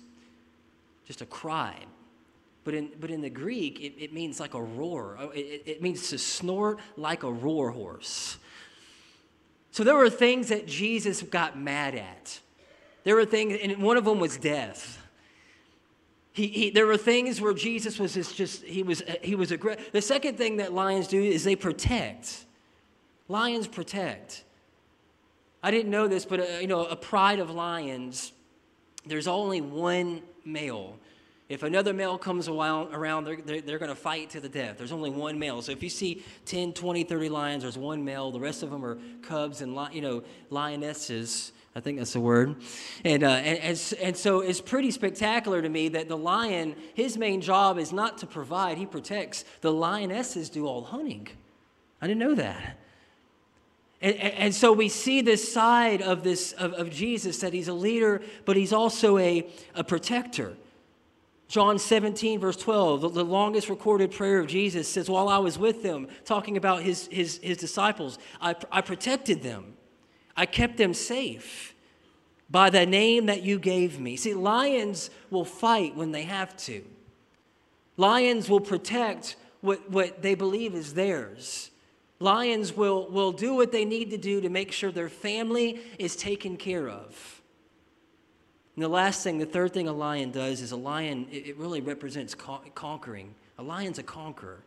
just 1.07 1.23
a 1.23 1.27
cry, 1.27 1.75
but 2.69 2.75
in 2.75 2.91
but 3.01 3.11
in 3.11 3.23
the 3.23 3.31
Greek 3.31 3.81
it, 3.81 3.95
it 3.99 4.13
means 4.13 4.39
like 4.39 4.53
a 4.53 4.63
roar. 4.63 5.17
Oh, 5.19 5.31
it, 5.31 5.63
it 5.65 5.81
means 5.81 6.11
to 6.11 6.19
snort 6.19 6.81
like 6.99 7.23
a 7.23 7.33
roar 7.33 7.71
horse. 7.71 8.37
So 9.71 9.85
there 9.85 9.95
were 9.95 10.11
things 10.11 10.51
that 10.51 10.67
Jesus 10.67 11.23
got 11.23 11.59
mad 11.59 11.95
at. 11.95 12.41
There 13.05 13.15
were 13.15 13.25
things, 13.25 13.59
and 13.63 13.83
one 13.83 13.97
of 13.97 14.05
them 14.05 14.21
was 14.21 14.37
death. 14.37 15.03
He, 16.33 16.49
he, 16.49 16.71
there 16.71 16.87
were 16.87 16.99
things 16.99 17.41
where 17.41 17.55
Jesus 17.55 17.99
was 17.99 18.13
just, 18.13 18.37
just 18.37 18.63
he 18.65 18.83
was 18.83 19.03
he 19.23 19.35
was 19.35 19.51
aggressive. 19.51 19.89
The 19.91 20.03
second 20.03 20.37
thing 20.37 20.59
that 20.59 20.75
lions 20.75 21.09
do 21.09 21.23
is 21.23 21.45
they 21.45 21.57
protect. 21.57 22.45
Lions 23.29 23.67
protect. 23.67 24.45
I 25.63 25.71
didn't 25.71 25.91
know 25.91 26.07
this, 26.07 26.27
but 26.27 26.41
uh, 26.41 26.59
you 26.61 26.67
know, 26.67 26.85
a 26.85 26.97
pride 26.97 27.39
of 27.39 27.49
lions. 27.49 28.33
There's 29.07 29.27
only 29.27 29.63
one 29.63 30.21
male. 30.45 30.99
If 31.49 31.63
another 31.63 31.95
male 31.95 32.19
comes 32.19 32.47
around, 32.47 33.25
they're, 33.25 33.37
they're, 33.37 33.61
they're 33.63 33.79
going 33.79 33.89
to 33.89 33.95
fight 33.95 34.31
to 34.31 34.41
the 34.41 34.51
death. 34.51 34.77
There's 34.77 34.93
only 34.93 35.09
one 35.09 35.39
male. 35.39 35.63
So 35.63 35.73
if 35.73 35.83
you 35.83 35.89
see 35.89 36.23
10, 36.45 36.75
20, 36.75 37.05
30 37.05 37.29
lions, 37.31 37.63
there's 37.63 37.79
one 37.79 38.05
male. 38.05 38.31
The 38.31 38.41
rest 38.41 38.63
of 38.63 38.71
them 38.71 38.85
are 38.85 38.99
cubs 39.23 39.63
and, 39.63 39.75
you 39.93 40.03
know, 40.03 40.23
lionesses. 40.51 41.53
I 41.75 41.81
think 41.81 41.99
that's 41.99 42.13
the 42.13 42.21
word. 42.21 42.57
And, 43.03 43.25
uh, 43.25 43.29
and, 43.29 43.59
and, 43.61 43.95
and 44.03 44.17
so 44.17 44.41
it's 44.41 44.61
pretty 44.61 44.91
spectacular 44.91 45.63
to 45.63 45.69
me 45.71 45.89
that 45.89 46.09
the 46.09 46.19
lion, 46.19 46.75
his 46.93 47.17
main 47.17 47.41
job 47.41 47.79
is 47.79 47.95
not 47.95 48.19
to 48.19 48.27
provide, 48.27 48.77
he 48.77 48.85
protects. 48.85 49.47
The 49.63 49.73
lionesses 49.73 50.51
do 50.51 50.67
all 50.67 50.83
hunting. 50.83 51.29
I 52.03 52.09
didn't 52.09 52.21
know 52.21 52.35
that. 52.35 52.79
And, 54.03 54.17
and, 54.17 54.55
so 54.55 54.73
we 54.73 54.89
see 54.89 55.23
this 55.23 55.53
side 55.53 56.03
of 56.03 56.23
this 56.23 56.53
of, 56.53 56.73
of 56.75 56.91
Jesus 56.91 57.41
that 57.41 57.53
he's 57.53 57.67
a 57.67 57.73
leader, 57.73 58.23
but 58.45 58.57
he's 58.57 58.73
also 58.73 59.19
a, 59.19 59.49
a 59.75 59.83
protector. 59.83 60.55
John 61.49 61.79
17, 61.79 62.41
verse 62.41 62.57
12, 62.57 63.01
the, 63.01 63.09
the, 63.09 63.25
longest 63.25 63.71
recorded 63.71 64.11
prayer 64.11 64.39
of 64.39 64.47
Jesus 64.47 64.87
says, 64.87 65.09
While 65.09 65.31
I 65.31 65.39
was 65.39 65.59
with 65.59 65.83
them, 65.83 66.09
talking 66.27 66.59
about 66.59 66.83
his, 66.83 67.07
his, 67.07 67.39
his 67.43 67.57
disciples, 67.57 68.19
I, 68.39 68.55
I 68.71 68.83
protected 68.83 69.43
them. 69.43 69.75
I 70.37 70.45
kept 70.45 70.77
them 70.77 70.93
safe 70.93 71.75
by 72.51 72.69
the 72.69 72.85
name 72.85 73.27
that 73.27 73.43
you 73.43 73.59
gave 73.59 73.99
me. 73.99 74.17
See, 74.17 74.35
lions 74.35 75.09
will 75.31 75.47
fight 75.47 75.97
when 75.97 76.13
they 76.13 76.23
have 76.23 76.55
to, 76.59 76.85
lions 77.97 78.49
will 78.49 78.61
protect 78.61 79.37
what, 79.63 79.91
what 79.91 80.21
they 80.21 80.35
believe 80.35 80.75
is 80.75 80.95
theirs. 80.95 81.71
Lions 82.21 82.77
will, 82.77 83.09
will 83.11 83.33
do 83.33 83.55
what 83.55 83.73
they 83.73 83.85
need 83.85 84.11
to 84.11 84.19
do 84.19 84.41
to 84.41 84.49
make 84.49 84.73
sure 84.73 84.91
their 84.91 85.09
family 85.09 85.81
is 85.99 86.17
taken 86.17 86.57
care 86.57 86.89
of. 86.89 87.38
And 88.79 88.83
the 88.85 88.89
last 88.89 89.25
thing, 89.25 89.39
the 89.39 89.45
third 89.45 89.75
thing 89.75 89.89
a 89.89 89.93
lion 89.93 90.31
does 90.31 90.61
is 90.61 90.71
a 90.71 90.77
lion, 90.77 91.27
it, 91.33 91.57
really 91.57 91.81
represents 91.81 92.33
conquering. 92.33 93.35
A 93.59 93.63
lion's 93.65 93.99
a 93.99 94.05
conqueror. 94.05 94.61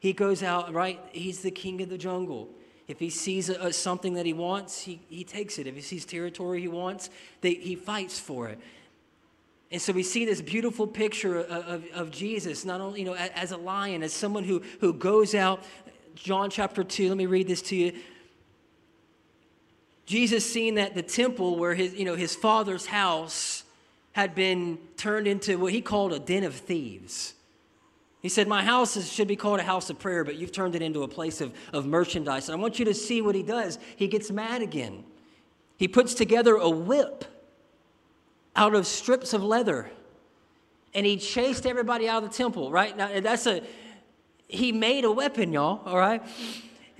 He 0.00 0.12
goes 0.12 0.42
out, 0.42 0.74
right? 0.74 1.00
He's 1.12 1.40
the 1.40 1.50
king 1.50 1.80
of 1.80 1.88
the 1.88 1.96
jungle. 1.96 2.50
If 2.88 2.98
he 3.00 3.08
sees 3.08 3.48
a, 3.48 3.54
a, 3.54 3.72
something 3.72 4.12
that 4.16 4.26
he 4.26 4.34
wants, 4.34 4.82
he, 4.82 5.00
he 5.08 5.24
takes 5.24 5.58
it. 5.58 5.66
If 5.66 5.74
he 5.74 5.80
sees 5.80 6.04
territory 6.04 6.60
he 6.60 6.68
wants, 6.68 7.08
they, 7.40 7.54
he 7.54 7.74
fights 7.74 8.18
for 8.18 8.50
it. 8.50 8.58
And 9.70 9.80
so 9.80 9.94
we 9.94 10.02
see 10.02 10.26
this 10.26 10.42
beautiful 10.42 10.86
picture 10.86 11.40
of, 11.40 11.66
of, 11.66 11.84
of, 11.94 12.10
Jesus, 12.10 12.66
not 12.66 12.82
only 12.82 12.98
you 12.98 13.06
know, 13.06 13.14
as 13.14 13.50
a 13.50 13.56
lion, 13.56 14.02
as 14.02 14.12
someone 14.12 14.44
who, 14.44 14.60
who 14.82 14.92
goes 14.92 15.34
out. 15.34 15.64
John 16.14 16.50
chapter 16.50 16.84
2, 16.84 17.08
let 17.08 17.16
me 17.16 17.24
read 17.24 17.48
this 17.48 17.62
to 17.62 17.76
you. 17.76 17.92
Jesus 20.06 20.50
seen 20.50 20.74
that 20.74 20.94
the 20.94 21.02
temple 21.02 21.56
where 21.56 21.74
his, 21.74 21.94
you 21.94 22.04
know, 22.04 22.14
his 22.14 22.34
father's 22.34 22.86
house 22.86 23.64
had 24.12 24.34
been 24.34 24.78
turned 24.96 25.26
into 25.26 25.58
what 25.58 25.72
he 25.72 25.80
called 25.80 26.12
a 26.12 26.18
den 26.18 26.44
of 26.44 26.54
thieves. 26.54 27.34
He 28.20 28.28
said, 28.28 28.46
My 28.46 28.62
house 28.62 28.96
is, 28.96 29.10
should 29.10 29.28
be 29.28 29.36
called 29.36 29.60
a 29.60 29.64
house 29.64 29.90
of 29.90 29.98
prayer, 29.98 30.22
but 30.24 30.36
you've 30.36 30.52
turned 30.52 30.74
it 30.74 30.82
into 30.82 31.02
a 31.02 31.08
place 31.08 31.40
of, 31.40 31.52
of 31.72 31.86
merchandise. 31.86 32.48
And 32.48 32.58
I 32.58 32.60
want 32.60 32.78
you 32.78 32.84
to 32.84 32.94
see 32.94 33.22
what 33.22 33.34
he 33.34 33.42
does. 33.42 33.78
He 33.96 34.06
gets 34.08 34.30
mad 34.30 34.62
again. 34.62 35.04
He 35.76 35.88
puts 35.88 36.14
together 36.14 36.56
a 36.56 36.70
whip 36.70 37.24
out 38.54 38.74
of 38.74 38.86
strips 38.86 39.32
of 39.32 39.42
leather 39.42 39.90
and 40.94 41.06
he 41.06 41.16
chased 41.16 41.66
everybody 41.66 42.08
out 42.08 42.22
of 42.22 42.30
the 42.30 42.36
temple, 42.36 42.70
right? 42.70 42.96
Now, 42.96 43.20
that's 43.20 43.46
a, 43.46 43.62
he 44.46 44.72
made 44.72 45.04
a 45.04 45.10
weapon, 45.10 45.52
y'all, 45.52 45.80
all 45.86 45.96
right? 45.96 46.22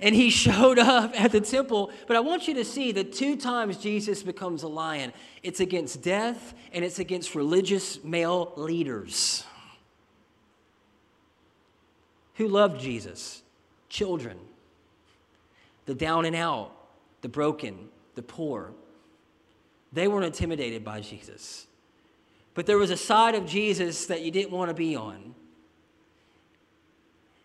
And 0.03 0.13
he 0.13 0.29
showed 0.45 0.77
up 0.77 1.19
at 1.19 1.31
the 1.31 1.41
temple. 1.41 1.89
But 2.05 2.15
I 2.15 2.19
want 2.19 2.47
you 2.47 2.53
to 2.55 2.65
see 2.65 2.91
the 2.91 3.03
two 3.03 3.35
times 3.35 3.77
Jesus 3.77 4.21
becomes 4.21 4.61
a 4.61 4.67
lion 4.67 5.13
it's 5.41 5.59
against 5.59 6.03
death 6.03 6.53
and 6.71 6.85
it's 6.85 6.99
against 6.99 7.33
religious 7.33 8.03
male 8.03 8.53
leaders 8.55 9.45
who 12.35 12.47
loved 12.47 12.79
Jesus 12.79 13.41
children, 13.89 14.37
the 15.85 15.93
down 15.93 16.25
and 16.25 16.35
out, 16.35 16.71
the 17.21 17.29
broken, 17.29 17.89
the 18.15 18.23
poor. 18.23 18.71
They 19.91 20.07
weren't 20.07 20.25
intimidated 20.25 20.83
by 20.83 21.01
Jesus. 21.01 21.67
But 22.55 22.65
there 22.65 22.77
was 22.77 22.89
a 22.89 22.97
side 22.97 23.35
of 23.35 23.45
Jesus 23.45 24.07
that 24.07 24.21
you 24.21 24.31
didn't 24.31 24.51
want 24.51 24.69
to 24.69 24.73
be 24.73 24.95
on. 24.95 25.35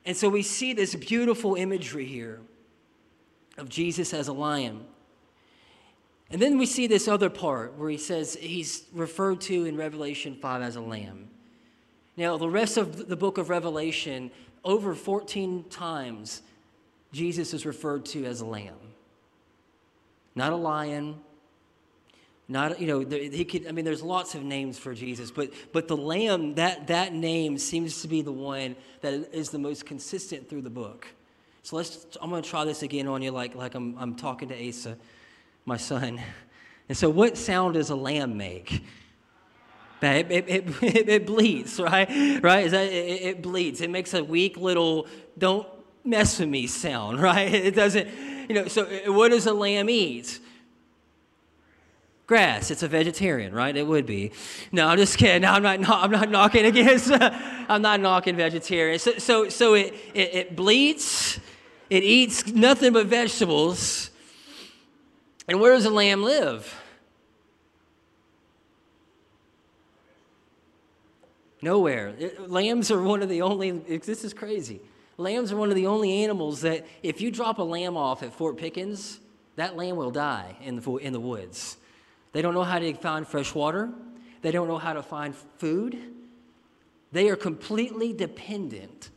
And 0.08 0.16
so 0.16 0.30
we 0.30 0.40
see 0.40 0.72
this 0.72 0.94
beautiful 0.94 1.54
imagery 1.54 2.06
here 2.06 2.40
of 3.58 3.68
Jesus 3.68 4.14
as 4.14 4.28
a 4.28 4.32
lion. 4.32 4.86
And 6.30 6.40
then 6.40 6.56
we 6.56 6.64
see 6.64 6.86
this 6.86 7.08
other 7.08 7.28
part 7.28 7.76
where 7.76 7.90
he 7.90 7.98
says 7.98 8.34
he's 8.40 8.84
referred 8.94 9.42
to 9.42 9.66
in 9.66 9.76
Revelation 9.76 10.34
5 10.40 10.62
as 10.62 10.76
a 10.76 10.80
lamb. 10.80 11.28
Now, 12.16 12.38
the 12.38 12.48
rest 12.48 12.78
of 12.78 13.06
the 13.08 13.16
book 13.16 13.36
of 13.36 13.50
Revelation, 13.50 14.30
over 14.64 14.94
14 14.94 15.64
times, 15.68 16.40
Jesus 17.12 17.52
is 17.52 17.66
referred 17.66 18.06
to 18.06 18.24
as 18.24 18.40
a 18.40 18.46
lamb. 18.46 18.78
Not 20.34 20.54
a 20.54 20.56
lion, 20.56 21.20
not 22.48 22.80
you 22.80 22.86
know 22.86 23.00
he 23.00 23.44
could 23.44 23.66
i 23.66 23.72
mean 23.72 23.84
there's 23.84 24.02
lots 24.02 24.34
of 24.34 24.42
names 24.42 24.78
for 24.78 24.94
jesus 24.94 25.30
but 25.30 25.52
but 25.72 25.86
the 25.86 25.96
lamb 25.96 26.54
that 26.54 26.86
that 26.86 27.12
name 27.12 27.58
seems 27.58 28.00
to 28.00 28.08
be 28.08 28.22
the 28.22 28.32
one 28.32 28.74
that 29.00 29.12
is 29.32 29.50
the 29.50 29.58
most 29.58 29.86
consistent 29.86 30.48
through 30.48 30.62
the 30.62 30.70
book. 30.70 31.06
So 31.62 31.76
let's 31.76 32.06
i'm 32.22 32.30
going 32.30 32.42
to 32.42 32.48
try 32.48 32.64
this 32.64 32.82
again 32.82 33.06
on 33.06 33.22
you 33.22 33.30
like 33.30 33.54
like 33.54 33.74
i'm, 33.74 33.96
I'm 33.98 34.14
talking 34.14 34.48
to 34.48 34.68
asa 34.68 34.96
my 35.64 35.76
son. 35.76 36.20
And 36.88 36.96
so 36.96 37.10
what 37.10 37.36
sound 37.36 37.74
does 37.74 37.90
a 37.90 37.94
lamb 37.94 38.38
make? 38.38 38.82
It, 40.00 40.30
it, 40.30 40.48
it, 40.82 41.08
it 41.08 41.26
bleeds 41.26 41.78
right? 41.78 42.08
Right? 42.42 42.64
Is 42.64 42.72
that 42.72 42.86
it, 42.86 43.22
it 43.22 43.42
bleeds. 43.42 43.82
It 43.82 43.90
makes 43.90 44.14
a 44.14 44.24
weak 44.24 44.56
little 44.56 45.06
don't 45.36 45.66
mess 46.04 46.38
with 46.38 46.48
me 46.48 46.66
sound 46.66 47.20
right? 47.30 47.52
It 47.52 47.74
doesn't 47.74 48.08
you 48.48 48.54
know 48.54 48.68
so 48.68 48.84
uh, 48.84 49.12
what 49.12 49.28
does 49.30 49.46
a 49.46 49.52
lamb 49.52 49.90
eat 49.90 50.40
grass. 52.28 52.70
It's 52.70 52.84
a 52.84 52.88
vegetarian, 52.88 53.52
right? 53.52 53.74
It 53.74 53.86
would 53.86 54.06
be. 54.06 54.30
No, 54.70 54.86
I'm 54.86 54.98
just 54.98 55.18
kidding. 55.18 55.42
No, 55.42 55.52
I'm 55.52 55.62
not. 55.62 55.80
I'm 55.88 56.10
not 56.12 56.30
knocking 56.30 56.66
against. 56.66 57.10
I'm 57.20 57.82
not 57.82 58.00
knocking 58.00 58.36
vegetarians. 58.36 59.02
So, 59.02 59.18
so, 59.18 59.48
so 59.48 59.74
it, 59.74 59.94
it, 60.14 60.34
it 60.34 60.56
bleeds. 60.56 61.40
It 61.90 62.04
eats 62.04 62.46
nothing 62.46 62.92
but 62.92 63.06
vegetables. 63.06 64.10
And 65.48 65.58
where 65.58 65.72
does 65.72 65.86
a 65.86 65.90
lamb 65.90 66.22
live? 66.22 66.72
Nowhere. 71.62 72.14
It, 72.18 72.50
lambs 72.50 72.90
are 72.90 73.02
one 73.02 73.22
of 73.22 73.30
the 73.30 73.42
only. 73.42 73.70
This 73.70 74.22
is 74.22 74.34
crazy. 74.34 74.80
Lambs 75.16 75.50
are 75.50 75.56
one 75.56 75.70
of 75.70 75.74
the 75.74 75.86
only 75.86 76.22
animals 76.22 76.60
that, 76.60 76.86
if 77.02 77.20
you 77.20 77.32
drop 77.32 77.58
a 77.58 77.62
lamb 77.62 77.96
off 77.96 78.22
at 78.22 78.32
Fort 78.34 78.56
Pickens, 78.56 79.18
that 79.56 79.76
lamb 79.76 79.96
will 79.96 80.12
die 80.12 80.56
in 80.62 80.76
the, 80.76 80.96
in 80.98 81.12
the 81.12 81.18
woods. 81.18 81.76
They 82.32 82.42
don't 82.42 82.54
know 82.54 82.64
how 82.64 82.78
to 82.78 82.92
find 82.94 83.26
fresh 83.26 83.54
water. 83.54 83.90
They 84.42 84.50
don't 84.50 84.68
know 84.68 84.78
how 84.78 84.92
to 84.92 85.02
find 85.02 85.34
food. 85.34 85.98
They 87.12 87.28
are 87.28 87.36
completely 87.36 88.12
dependent 88.12 89.10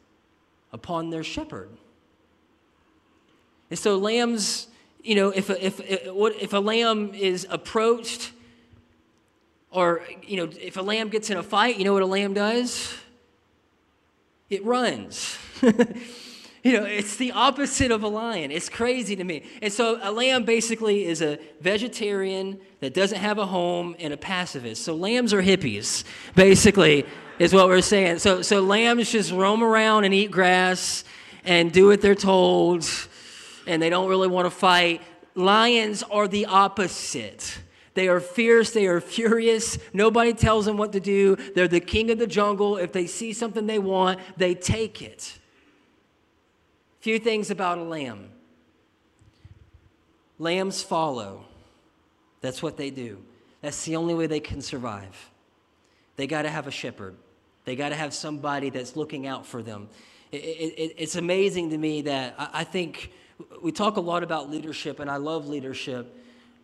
upon 0.71 1.09
their 1.09 1.23
shepherd. 1.23 1.69
And 3.69 3.77
so, 3.77 3.97
lambs, 3.97 4.67
you 5.03 5.15
know, 5.15 5.29
if 5.29 5.49
a, 5.49 5.65
if, 5.65 5.79
if 5.79 6.53
a 6.53 6.59
lamb 6.59 7.13
is 7.13 7.47
approached, 7.49 8.31
or, 9.69 10.01
you 10.23 10.37
know, 10.37 10.49
if 10.59 10.77
a 10.77 10.81
lamb 10.81 11.09
gets 11.09 11.29
in 11.29 11.37
a 11.37 11.43
fight, 11.43 11.77
you 11.77 11.85
know 11.85 11.93
what 11.93 12.01
a 12.01 12.07
lamb 12.07 12.33
does? 12.33 12.93
It 14.49 14.65
runs. 14.65 15.37
You 16.63 16.73
know, 16.73 16.83
it's 16.83 17.15
the 17.15 17.31
opposite 17.31 17.89
of 17.89 18.03
a 18.03 18.07
lion. 18.07 18.51
It's 18.51 18.69
crazy 18.69 19.15
to 19.15 19.23
me. 19.23 19.43
And 19.63 19.73
so 19.73 19.99
a 20.01 20.11
lamb 20.11 20.43
basically 20.43 21.05
is 21.05 21.23
a 21.23 21.39
vegetarian 21.59 22.59
that 22.81 22.93
doesn't 22.93 23.17
have 23.17 23.39
a 23.39 23.47
home 23.47 23.95
and 23.99 24.13
a 24.13 24.17
pacifist. 24.17 24.83
So 24.83 24.95
lambs 24.95 25.33
are 25.33 25.41
hippies, 25.41 26.03
basically, 26.35 27.05
is 27.39 27.51
what 27.51 27.67
we're 27.67 27.81
saying. 27.81 28.19
So, 28.19 28.43
so 28.43 28.61
lambs 28.61 29.11
just 29.11 29.31
roam 29.31 29.63
around 29.63 30.03
and 30.03 30.13
eat 30.13 30.29
grass 30.29 31.03
and 31.45 31.71
do 31.71 31.87
what 31.87 32.01
they're 32.01 32.13
told, 32.13 32.87
and 33.65 33.81
they 33.81 33.89
don't 33.89 34.07
really 34.07 34.27
want 34.27 34.45
to 34.45 34.51
fight. 34.51 35.01
Lions 35.33 36.03
are 36.03 36.27
the 36.27 36.45
opposite. 36.45 37.57
They 37.95 38.07
are 38.07 38.19
fierce, 38.19 38.71
they 38.71 38.85
are 38.85 39.01
furious. 39.01 39.79
Nobody 39.93 40.33
tells 40.33 40.65
them 40.65 40.77
what 40.77 40.91
to 40.93 40.99
do. 40.99 41.35
They're 41.55 41.67
the 41.67 41.79
king 41.79 42.11
of 42.11 42.19
the 42.19 42.27
jungle. 42.27 42.77
If 42.77 42.93
they 42.93 43.07
see 43.07 43.33
something 43.33 43.65
they 43.65 43.79
want, 43.79 44.19
they 44.37 44.53
take 44.53 45.01
it. 45.01 45.39
Few 47.01 47.17
things 47.17 47.49
about 47.49 47.79
a 47.79 47.83
lamb. 47.83 48.29
Lambs 50.37 50.83
follow. 50.83 51.45
That's 52.41 52.63
what 52.63 52.77
they 52.77 52.91
do. 52.91 53.23
That's 53.61 53.85
the 53.85 53.95
only 53.95 54.13
way 54.13 54.27
they 54.27 54.39
can 54.39 54.61
survive. 54.61 55.31
They 56.15 56.27
got 56.27 56.43
to 56.43 56.49
have 56.49 56.67
a 56.67 56.71
shepherd. 56.71 57.15
They 57.65 57.75
got 57.75 57.89
to 57.89 57.95
have 57.95 58.13
somebody 58.13 58.69
that's 58.69 58.95
looking 58.95 59.27
out 59.27 59.45
for 59.45 59.63
them. 59.63 59.89
It, 60.31 60.37
it, 60.37 60.95
it's 60.97 61.15
amazing 61.15 61.71
to 61.71 61.77
me 61.77 62.03
that 62.03 62.35
I, 62.37 62.49
I, 62.53 62.63
think 62.63 63.11
we 63.61 63.71
talk 63.71 63.97
a 63.97 64.01
lot 64.01 64.23
about 64.23 64.49
leadership, 64.49 64.99
and 64.99 65.09
I 65.09 65.17
love 65.17 65.47
leadership, 65.47 66.15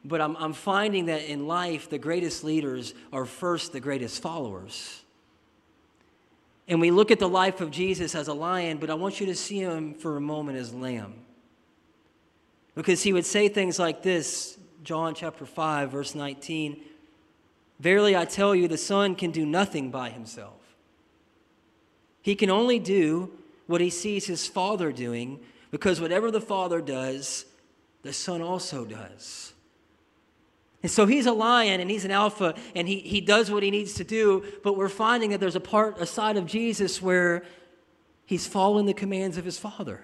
but 0.05 0.21
I'm, 0.21 0.35
I'm 0.37 0.53
finding 0.53 1.07
that 1.07 1.23
in 1.23 1.47
life, 1.47 1.89
the 1.89 1.97
greatest 1.97 2.43
leaders 2.43 2.93
are 3.11 3.25
first 3.25 3.73
the 3.73 3.79
greatest 3.79 4.21
followers. 4.21 5.01
And 6.67 6.81
we 6.81 6.91
look 6.91 7.11
at 7.11 7.19
the 7.19 7.29
life 7.29 7.61
of 7.61 7.71
Jesus 7.71 8.13
as 8.13 8.27
a 8.27 8.33
lion, 8.33 8.77
but 8.77 8.89
I 8.89 8.93
want 8.93 9.19
you 9.19 9.25
to 9.27 9.35
see 9.35 9.59
him 9.59 9.93
for 9.93 10.17
a 10.17 10.21
moment 10.21 10.57
as 10.57 10.73
lamb. 10.73 11.13
Because 12.75 13.03
he 13.03 13.13
would 13.13 13.25
say 13.25 13.47
things 13.47 13.79
like 13.79 14.03
this 14.03 14.57
John 14.83 15.15
chapter 15.15 15.45
5, 15.45 15.91
verse 15.91 16.15
19 16.15 16.81
Verily 17.79 18.15
I 18.15 18.25
tell 18.25 18.55
you, 18.55 18.67
the 18.67 18.77
Son 18.77 19.15
can 19.15 19.31
do 19.31 19.45
nothing 19.45 19.91
by 19.91 20.09
himself. 20.09 20.61
He 22.21 22.35
can 22.35 22.49
only 22.49 22.79
do 22.79 23.31
what 23.67 23.81
he 23.81 23.89
sees 23.89 24.25
his 24.25 24.47
Father 24.47 24.91
doing, 24.91 25.39
because 25.69 26.01
whatever 26.01 26.31
the 26.31 26.41
Father 26.41 26.81
does, 26.81 27.45
the 28.01 28.13
Son 28.13 28.41
also 28.41 28.83
does. 28.83 29.53
And 30.87 30.91
so 30.93 31.05
he's 31.05 31.25
a 31.25 31.33
lion 31.33 31.81
and 31.81 31.91
he's 31.91 32.05
an 32.05 32.11
alpha 32.11 32.55
and 32.73 32.87
he, 32.87 32.99
he 32.99 33.19
does 33.19 33.51
what 33.51 33.61
he 33.61 33.71
needs 33.71 33.95
to 33.95 34.05
do, 34.05 34.45
but 34.63 34.77
we're 34.77 34.87
finding 34.87 35.31
that 35.31 35.41
there's 35.41 35.57
a 35.57 35.59
part, 35.59 35.99
a 35.99 36.05
side 36.05 36.37
of 36.37 36.45
Jesus 36.45 37.01
where 37.01 37.43
he's 38.25 38.47
following 38.47 38.85
the 38.85 38.93
commands 38.93 39.37
of 39.37 39.43
his 39.43 39.59
father. 39.59 39.99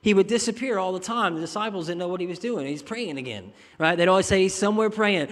He 0.00 0.14
would 0.14 0.26
disappear 0.26 0.78
all 0.78 0.94
the 0.94 1.00
time. 1.00 1.34
The 1.34 1.42
disciples 1.42 1.88
didn't 1.88 1.98
know 1.98 2.08
what 2.08 2.22
he 2.22 2.26
was 2.26 2.38
doing. 2.38 2.66
He's 2.66 2.82
praying 2.82 3.18
again, 3.18 3.52
right? 3.78 3.94
They'd 3.94 4.08
always 4.08 4.24
say 4.24 4.40
he's 4.40 4.54
somewhere 4.54 4.88
praying. 4.88 5.28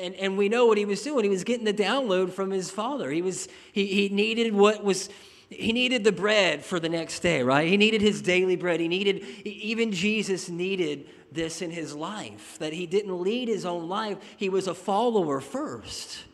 And, 0.00 0.14
and 0.14 0.38
we 0.38 0.48
know 0.48 0.66
what 0.66 0.78
he 0.78 0.84
was 0.84 1.02
doing. 1.02 1.24
He 1.24 1.30
was 1.30 1.42
getting 1.42 1.64
the 1.64 1.74
download 1.74 2.30
from 2.30 2.52
his 2.52 2.70
father. 2.70 3.10
He, 3.10 3.20
was, 3.20 3.48
he, 3.72 3.86
he 3.86 4.08
needed 4.10 4.54
what 4.54 4.84
was, 4.84 5.08
he 5.50 5.72
needed 5.72 6.04
the 6.04 6.12
bread 6.12 6.64
for 6.64 6.78
the 6.78 6.88
next 6.88 7.18
day, 7.18 7.42
right? 7.42 7.66
He 7.66 7.76
needed 7.76 8.00
his 8.00 8.22
daily 8.22 8.54
bread. 8.54 8.78
He 8.78 8.86
needed, 8.86 9.24
even 9.44 9.90
Jesus 9.90 10.48
needed 10.48 11.08
this 11.32 11.62
in 11.62 11.70
his 11.70 11.94
life, 11.94 12.56
that 12.58 12.72
he 12.72 12.86
didn't 12.86 13.22
lead 13.22 13.48
his 13.48 13.64
own 13.64 13.88
life, 13.88 14.18
he 14.36 14.48
was 14.48 14.66
a 14.66 14.74
follower 14.74 15.40
first. 15.40 16.24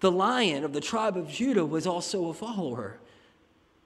The 0.00 0.12
lion 0.12 0.64
of 0.64 0.72
the 0.72 0.80
tribe 0.80 1.16
of 1.16 1.28
Judah 1.28 1.66
was 1.66 1.86
also 1.86 2.28
a 2.28 2.34
follower. 2.34 2.98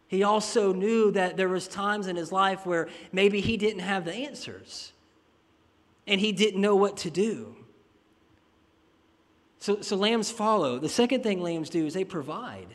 He 0.08 0.22
also 0.22 0.72
knew 0.72 1.10
that 1.12 1.38
there 1.38 1.48
was 1.48 1.66
times 1.66 2.06
in 2.06 2.16
his 2.16 2.30
life 2.30 2.66
where 2.66 2.88
maybe 3.12 3.40
he 3.40 3.56
didn't 3.56 3.80
have 3.80 4.04
the 4.04 4.12
answers 4.12 4.92
and 6.06 6.20
he 6.20 6.32
didn't 6.32 6.60
know 6.60 6.76
what 6.76 6.98
to 6.98 7.10
do. 7.10 7.56
So, 9.58 9.80
so 9.80 9.96
lambs 9.96 10.30
follow. 10.30 10.78
The 10.78 10.88
second 10.88 11.22
thing 11.22 11.40
lambs 11.40 11.70
do 11.70 11.86
is 11.86 11.94
they 11.94 12.04
provide. 12.04 12.66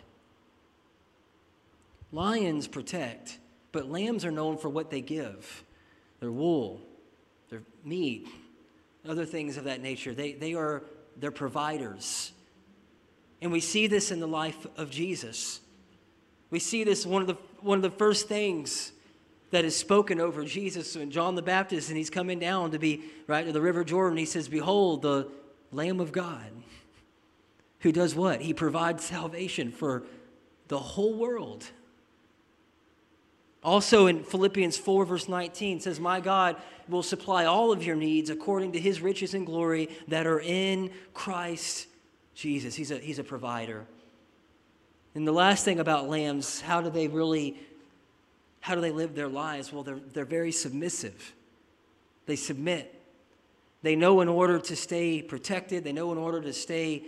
Lions 2.12 2.68
protect, 2.68 3.38
but 3.72 3.92
lambs 3.92 4.26
are 4.26 4.32
known 4.32 4.58
for 4.58 4.70
what 4.70 4.90
they 4.90 5.02
give 5.02 5.64
their 6.19 6.32
wool, 6.32 6.82
their 7.49 7.62
meat, 7.84 8.27
other 9.08 9.25
things 9.25 9.58
of 9.58 9.65
that 9.65 9.82
nature. 9.82 10.13
They, 10.13 10.34
they 10.34 10.53
are 10.53 10.84
their 11.15 11.32
providers. 11.32 12.32
And 13.41 13.51
we 13.51 13.60
see 13.60 13.88
this 13.88 14.12
in 14.12 14.19
the 14.19 14.27
life 14.27 14.65
of 14.77 14.89
Jesus. 14.89 15.62
We 16.49 16.60
see 16.60 16.84
this 16.84 17.06
one 17.06 17.21
of 17.21 17.27
the 17.27 17.38
one 17.62 17.77
of 17.77 17.82
the 17.82 17.97
first 17.97 18.27
things 18.27 18.91
that 19.51 19.65
is 19.65 19.75
spoken 19.75 20.19
over 20.19 20.43
Jesus 20.43 20.95
when 20.95 21.10
John 21.10 21.36
the 21.36 21.41
Baptist 21.41 21.89
and 21.89 21.97
he's 21.97 22.10
coming 22.10 22.39
down 22.39 22.71
to 22.71 22.80
be 22.80 23.03
right 23.27 23.45
to 23.45 23.51
the 23.51 23.62
river 23.62 23.84
Jordan. 23.84 24.17
He 24.17 24.25
says, 24.25 24.47
Behold, 24.47 25.01
the 25.01 25.30
Lamb 25.71 25.99
of 25.99 26.12
God, 26.12 26.51
who 27.80 27.91
does 27.91 28.13
what? 28.13 28.41
He 28.41 28.53
provides 28.53 29.06
salvation 29.06 29.71
for 29.71 30.03
the 30.67 30.80
whole 30.80 31.13
world. 31.13 31.65
Also 33.67 34.08
in 34.08 34.23
Philippians 34.23 34.77
4, 34.77 35.03
verse 35.03 35.27
19, 35.27 35.82
says, 35.82 35.99
My 35.99 36.21
God 36.21 36.56
will 36.88 37.03
supply 37.03 37.43
all 37.43 37.73
of 37.73 37.84
your 37.84 37.97
needs 37.97 38.30
according 38.30 38.71
to 38.71 38.80
his 38.80 39.01
riches 39.01 39.34
and 39.34 39.45
glory 39.45 39.89
that 40.08 40.25
are 40.25 40.39
in 40.39 40.89
Christ 41.13 41.88
Jesus. 42.34 42.75
He's 42.75 42.91
a, 42.91 42.97
he's 42.97 43.19
a 43.19 43.25
provider. 43.25 43.86
And 45.15 45.27
the 45.27 45.34
last 45.34 45.65
thing 45.65 45.82
about 45.82 46.08
lambs, 46.08 46.62
how 46.62 46.80
do 46.80 46.89
they 46.89 47.10
really, 47.10 47.60
how 48.62 48.73
do 48.73 48.80
they 48.80 48.91
live 48.91 49.15
their 49.15 49.27
lives? 49.27 49.73
Well, 49.73 49.84
they're, 49.84 49.99
they're 50.13 50.23
very 50.23 50.53
submissive. 50.53 51.34
They 52.25 52.38
submit. 52.38 53.03
They 53.82 53.97
know 53.97 54.21
in 54.21 54.30
order 54.30 54.60
to 54.60 54.75
stay 54.77 55.21
protected, 55.21 55.84
they 55.84 55.91
know 55.91 56.13
in 56.13 56.17
order 56.17 56.39
to 56.39 56.53
stay 56.53 57.03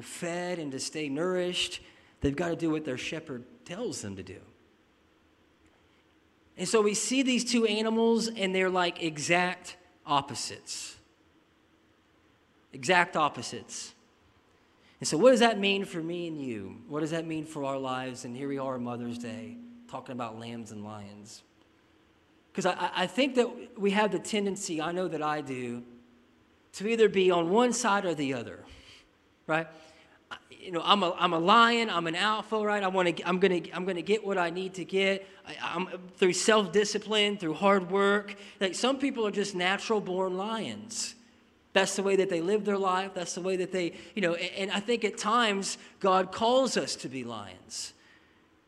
fed 0.00 0.60
and 0.60 0.70
to 0.70 0.78
stay 0.78 1.08
nourished, 1.08 1.80
they've 2.20 2.36
got 2.36 2.50
to 2.50 2.56
do 2.56 2.70
what 2.70 2.84
their 2.84 2.96
shepherd 2.96 3.42
tells 3.64 4.02
them 4.02 4.14
to 4.14 4.22
do. 4.22 4.38
And 6.56 6.68
so 6.68 6.80
we 6.80 6.94
see 6.94 7.22
these 7.22 7.44
two 7.44 7.66
animals, 7.66 8.28
and 8.28 8.54
they're 8.54 8.70
like 8.70 9.02
exact 9.02 9.76
opposites. 10.06 10.96
Exact 12.72 13.16
opposites. 13.16 13.94
And 15.00 15.08
so, 15.08 15.18
what 15.18 15.32
does 15.32 15.40
that 15.40 15.58
mean 15.58 15.84
for 15.84 16.02
me 16.02 16.26
and 16.26 16.40
you? 16.40 16.78
What 16.88 17.00
does 17.00 17.10
that 17.10 17.26
mean 17.26 17.44
for 17.44 17.64
our 17.64 17.78
lives? 17.78 18.24
And 18.24 18.34
here 18.34 18.48
we 18.48 18.58
are 18.58 18.74
on 18.74 18.84
Mother's 18.84 19.18
Day 19.18 19.56
talking 19.88 20.12
about 20.12 20.38
lambs 20.38 20.72
and 20.72 20.82
lions. 20.84 21.42
Because 22.50 22.66
I, 22.66 22.90
I 22.94 23.06
think 23.06 23.34
that 23.34 23.78
we 23.78 23.90
have 23.90 24.10
the 24.10 24.18
tendency, 24.18 24.80
I 24.80 24.92
know 24.92 25.08
that 25.08 25.22
I 25.22 25.42
do, 25.42 25.82
to 26.74 26.88
either 26.88 27.08
be 27.08 27.30
on 27.30 27.50
one 27.50 27.72
side 27.72 28.04
or 28.04 28.14
the 28.14 28.34
other, 28.34 28.64
right? 29.46 29.66
You 30.50 30.72
know, 30.72 30.82
I'm 30.84 31.02
a, 31.02 31.14
I'm 31.16 31.32
a 31.32 31.38
lion, 31.38 31.90
I'm 31.90 32.06
an 32.08 32.16
alpha, 32.16 32.58
right? 32.58 32.82
I 32.82 32.88
want 32.88 33.16
to, 33.16 33.28
I'm 33.28 33.38
going 33.38 33.62
to 33.62 33.70
I'm 33.70 33.84
gonna 33.84 34.02
get 34.02 34.26
what 34.26 34.36
I 34.36 34.50
need 34.50 34.74
to 34.74 34.84
get 34.84 35.26
I, 35.46 35.76
am 35.76 35.88
through 36.16 36.32
self 36.32 36.72
discipline, 36.72 37.36
through 37.36 37.54
hard 37.54 37.90
work. 37.90 38.34
Like 38.60 38.74
some 38.74 38.98
people 38.98 39.26
are 39.26 39.30
just 39.30 39.54
natural 39.54 40.00
born 40.00 40.36
lions. 40.36 41.14
That's 41.72 41.96
the 41.96 42.02
way 42.02 42.16
that 42.16 42.30
they 42.30 42.40
live 42.40 42.64
their 42.64 42.78
life. 42.78 43.12
That's 43.14 43.34
the 43.34 43.42
way 43.42 43.56
that 43.56 43.70
they, 43.70 43.92
you 44.14 44.22
know, 44.22 44.34
and 44.34 44.70
I 44.70 44.80
think 44.80 45.04
at 45.04 45.18
times 45.18 45.76
God 46.00 46.32
calls 46.32 46.76
us 46.76 46.96
to 46.96 47.08
be 47.08 47.22
lions. 47.22 47.92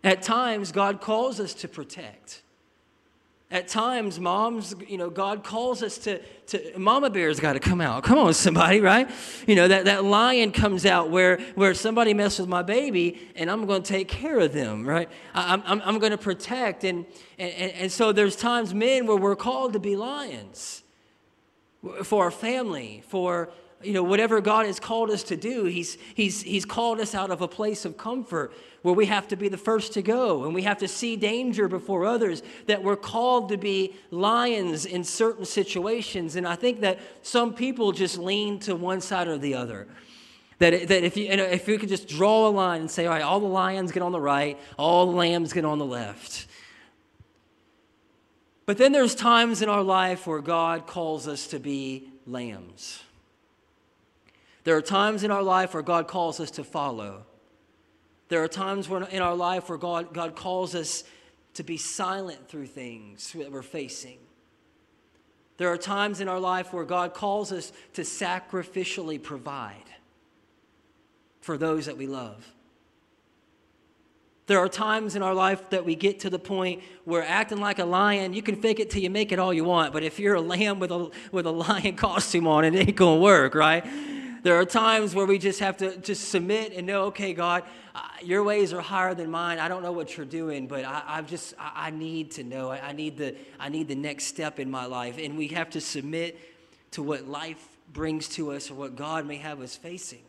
At 0.04 0.22
times 0.22 0.72
God 0.72 1.00
calls 1.00 1.40
us 1.40 1.54
to 1.54 1.68
protect. 1.68 2.42
At 3.50 3.66
times, 3.66 4.20
moms, 4.20 4.74
you 4.86 4.98
know, 4.98 5.08
God 5.08 5.42
calls 5.42 5.82
us 5.82 5.96
to, 5.98 6.20
to 6.48 6.78
mama 6.78 7.08
bear's 7.08 7.40
got 7.40 7.54
to 7.54 7.60
come 7.60 7.80
out. 7.80 8.02
Come 8.02 8.18
on, 8.18 8.34
somebody, 8.34 8.80
right? 8.80 9.08
You 9.46 9.54
know, 9.54 9.66
that, 9.66 9.86
that 9.86 10.04
lion 10.04 10.52
comes 10.52 10.84
out 10.84 11.08
where, 11.08 11.38
where 11.54 11.72
somebody 11.72 12.12
messes 12.12 12.40
with 12.40 12.50
my 12.50 12.62
baby 12.62 13.18
and 13.36 13.50
I'm 13.50 13.64
going 13.64 13.82
to 13.82 13.88
take 13.88 14.06
care 14.06 14.38
of 14.38 14.52
them, 14.52 14.86
right? 14.86 15.08
I'm, 15.32 15.62
I'm, 15.64 15.80
I'm 15.82 15.98
going 15.98 16.12
to 16.12 16.18
protect. 16.18 16.84
And, 16.84 17.06
and, 17.38 17.72
and 17.72 17.92
so 17.92 18.12
there's 18.12 18.36
times, 18.36 18.74
men, 18.74 19.06
where 19.06 19.16
we're 19.16 19.36
called 19.36 19.72
to 19.72 19.78
be 19.78 19.96
lions 19.96 20.82
for 22.04 22.24
our 22.24 22.30
family, 22.30 23.02
for 23.08 23.48
you 23.82 23.92
know 23.92 24.02
whatever 24.02 24.40
God 24.40 24.66
has 24.66 24.80
called 24.80 25.10
us 25.10 25.22
to 25.24 25.36
do. 25.36 25.64
He's 25.64 25.98
he's 26.14 26.42
he's 26.42 26.64
called 26.64 27.00
us 27.00 27.14
out 27.14 27.30
of 27.30 27.40
a 27.40 27.48
place 27.48 27.84
of 27.84 27.96
comfort 27.96 28.52
where 28.82 28.94
we 28.94 29.06
have 29.06 29.28
to 29.28 29.36
be 29.36 29.48
the 29.48 29.58
first 29.58 29.92
to 29.92 30.02
go 30.02 30.44
and 30.44 30.54
we 30.54 30.62
have 30.62 30.78
to 30.78 30.88
see 30.88 31.16
danger 31.16 31.68
before 31.68 32.04
others. 32.04 32.42
That 32.66 32.82
we're 32.82 32.96
called 32.96 33.50
to 33.50 33.56
be 33.56 33.94
lions 34.10 34.84
in 34.84 35.04
certain 35.04 35.44
situations, 35.44 36.36
and 36.36 36.46
I 36.46 36.56
think 36.56 36.80
that 36.80 36.98
some 37.22 37.54
people 37.54 37.92
just 37.92 38.18
lean 38.18 38.58
to 38.60 38.74
one 38.74 39.00
side 39.00 39.28
or 39.28 39.38
the 39.38 39.54
other. 39.54 39.86
That, 40.58 40.88
that 40.88 41.04
if, 41.04 41.16
you, 41.16 41.28
if 41.28 41.68
you 41.68 41.78
could 41.78 41.88
just 41.88 42.08
draw 42.08 42.48
a 42.48 42.50
line 42.50 42.80
and 42.80 42.90
say, 42.90 43.06
all 43.06 43.12
right, 43.12 43.22
all 43.22 43.38
the 43.38 43.46
lions 43.46 43.92
get 43.92 44.02
on 44.02 44.10
the 44.10 44.20
right, 44.20 44.58
all 44.76 45.06
the 45.06 45.12
lambs 45.12 45.52
get 45.52 45.64
on 45.64 45.78
the 45.78 45.86
left. 45.86 46.48
But 48.66 48.76
then 48.76 48.90
there's 48.90 49.14
times 49.14 49.62
in 49.62 49.68
our 49.68 49.84
life 49.84 50.26
where 50.26 50.40
God 50.40 50.86
calls 50.86 51.28
us 51.28 51.46
to 51.48 51.60
be 51.60 52.10
lambs. 52.26 53.02
There 54.64 54.76
are 54.76 54.82
times 54.82 55.24
in 55.24 55.30
our 55.30 55.42
life 55.42 55.74
where 55.74 55.82
God 55.82 56.08
calls 56.08 56.40
us 56.40 56.50
to 56.52 56.64
follow. 56.64 57.24
There 58.28 58.42
are 58.42 58.48
times 58.48 58.88
when, 58.88 59.04
in 59.04 59.22
our 59.22 59.34
life 59.34 59.68
where 59.68 59.78
God, 59.78 60.12
God 60.12 60.36
calls 60.36 60.74
us 60.74 61.04
to 61.54 61.62
be 61.62 61.76
silent 61.76 62.48
through 62.48 62.66
things 62.66 63.32
that 63.32 63.50
we're 63.50 63.62
facing. 63.62 64.18
There 65.56 65.72
are 65.72 65.78
times 65.78 66.20
in 66.20 66.28
our 66.28 66.38
life 66.38 66.72
where 66.72 66.84
God 66.84 67.14
calls 67.14 67.50
us 67.50 67.72
to 67.94 68.02
sacrificially 68.02 69.20
provide 69.20 69.74
for 71.40 71.58
those 71.58 71.86
that 71.86 71.96
we 71.96 72.06
love. 72.06 72.52
There 74.46 74.58
are 74.58 74.68
times 74.68 75.14
in 75.14 75.22
our 75.22 75.34
life 75.34 75.70
that 75.70 75.84
we 75.84 75.94
get 75.94 76.20
to 76.20 76.30
the 76.30 76.38
point 76.38 76.82
where 77.04 77.22
acting 77.22 77.60
like 77.60 77.78
a 77.78 77.84
lion, 77.84 78.32
you 78.32 78.40
can 78.40 78.56
fake 78.56 78.80
it 78.80 78.88
till 78.88 79.02
you 79.02 79.10
make 79.10 79.30
it 79.30 79.38
all 79.38 79.52
you 79.52 79.64
want, 79.64 79.92
but 79.92 80.02
if 80.02 80.18
you're 80.18 80.36
a 80.36 80.40
lamb 80.40 80.78
with 80.78 80.90
a, 80.90 81.10
with 81.32 81.44
a 81.44 81.50
lion 81.50 81.96
costume 81.96 82.46
on, 82.46 82.64
it 82.64 82.74
ain't 82.74 82.96
gonna 82.96 83.20
work, 83.20 83.54
right? 83.54 83.84
There 84.42 84.54
are 84.54 84.64
times 84.64 85.14
where 85.14 85.26
we 85.26 85.38
just 85.38 85.60
have 85.60 85.76
to 85.78 85.96
just 85.96 86.28
submit 86.28 86.72
and 86.72 86.86
know, 86.86 87.04
okay, 87.04 87.32
God, 87.32 87.64
uh, 87.94 88.00
your 88.22 88.42
ways 88.44 88.72
are 88.72 88.80
higher 88.80 89.14
than 89.14 89.30
mine. 89.30 89.58
I 89.58 89.68
don't 89.68 89.82
know 89.82 89.92
what 89.92 90.16
you're 90.16 90.26
doing, 90.26 90.66
but 90.66 90.84
I, 90.84 91.02
I 91.06 91.22
just, 91.22 91.54
I, 91.58 91.86
I, 91.86 91.90
need 91.90 92.30
to 92.32 92.44
know. 92.44 92.70
I, 92.70 92.88
I, 92.88 92.92
need 92.92 93.16
the, 93.16 93.34
I 93.58 93.68
need 93.68 93.88
the 93.88 93.96
next 93.96 94.24
step 94.24 94.60
in 94.60 94.70
my 94.70 94.86
life. 94.86 95.18
And 95.18 95.36
we 95.36 95.48
have 95.48 95.70
to 95.70 95.80
submit 95.80 96.38
to 96.92 97.02
what 97.02 97.26
life 97.26 97.66
brings 97.92 98.28
to 98.30 98.52
us 98.52 98.70
or 98.70 98.74
what 98.74 98.94
God 98.94 99.26
may 99.26 99.36
have 99.36 99.60
us 99.60 99.76
facing. 99.76 100.22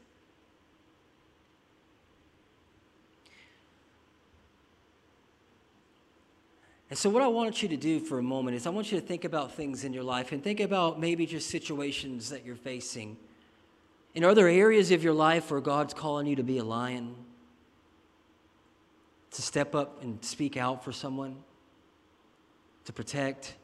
And 6.90 6.98
so, 6.98 7.08
what 7.10 7.22
I 7.22 7.28
want 7.28 7.62
you 7.62 7.70
to 7.70 7.78
do 7.78 8.00
for 8.00 8.18
a 8.18 8.24
moment 8.24 8.58
is 8.58 8.66
I 8.66 8.72
want 8.72 8.92
you 8.92 9.00
to 9.00 9.06
think 9.06 9.24
about 9.24 9.54
things 9.54 9.84
in 9.84 9.94
your 9.94 10.04
life 10.04 10.32
and 10.32 10.44
think 10.44 10.60
about 10.60 11.00
maybe 11.00 11.28
just 11.28 11.50
situations 11.50 12.32
that 12.32 12.44
you're 12.44 12.56
facing. 12.56 13.16
And 14.16 14.26
are 14.26 14.34
there 14.34 14.48
areas 14.48 14.92
of 14.92 15.04
your 15.04 15.14
life 15.14 15.52
where 15.52 15.62
God's 15.62 15.94
calling 15.94 16.28
you 16.28 16.36
to 16.36 16.44
be 16.44 16.58
a 16.58 16.64
lion? 16.64 17.16
To 19.32 19.42
step 19.42 19.76
up 19.76 20.02
and 20.02 20.24
speak 20.24 20.58
out 20.58 20.84
for 20.84 20.92
someone? 20.92 21.38
To 22.86 22.94
protect? 22.94 23.56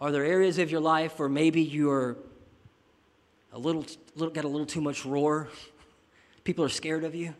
Are 0.00 0.10
there 0.10 0.24
areas 0.24 0.58
of 0.58 0.70
your 0.70 0.80
life 0.80 1.18
where 1.18 1.28
maybe 1.28 1.62
you're 1.62 2.16
a 3.52 3.58
little, 3.58 3.84
little 4.16 4.32
got 4.32 4.44
a 4.44 4.48
little 4.48 4.66
too 4.66 4.80
much 4.80 5.04
roar? 5.04 5.48
People 6.44 6.64
are 6.64 6.70
scared 6.70 7.04
of 7.04 7.14
you? 7.14 7.34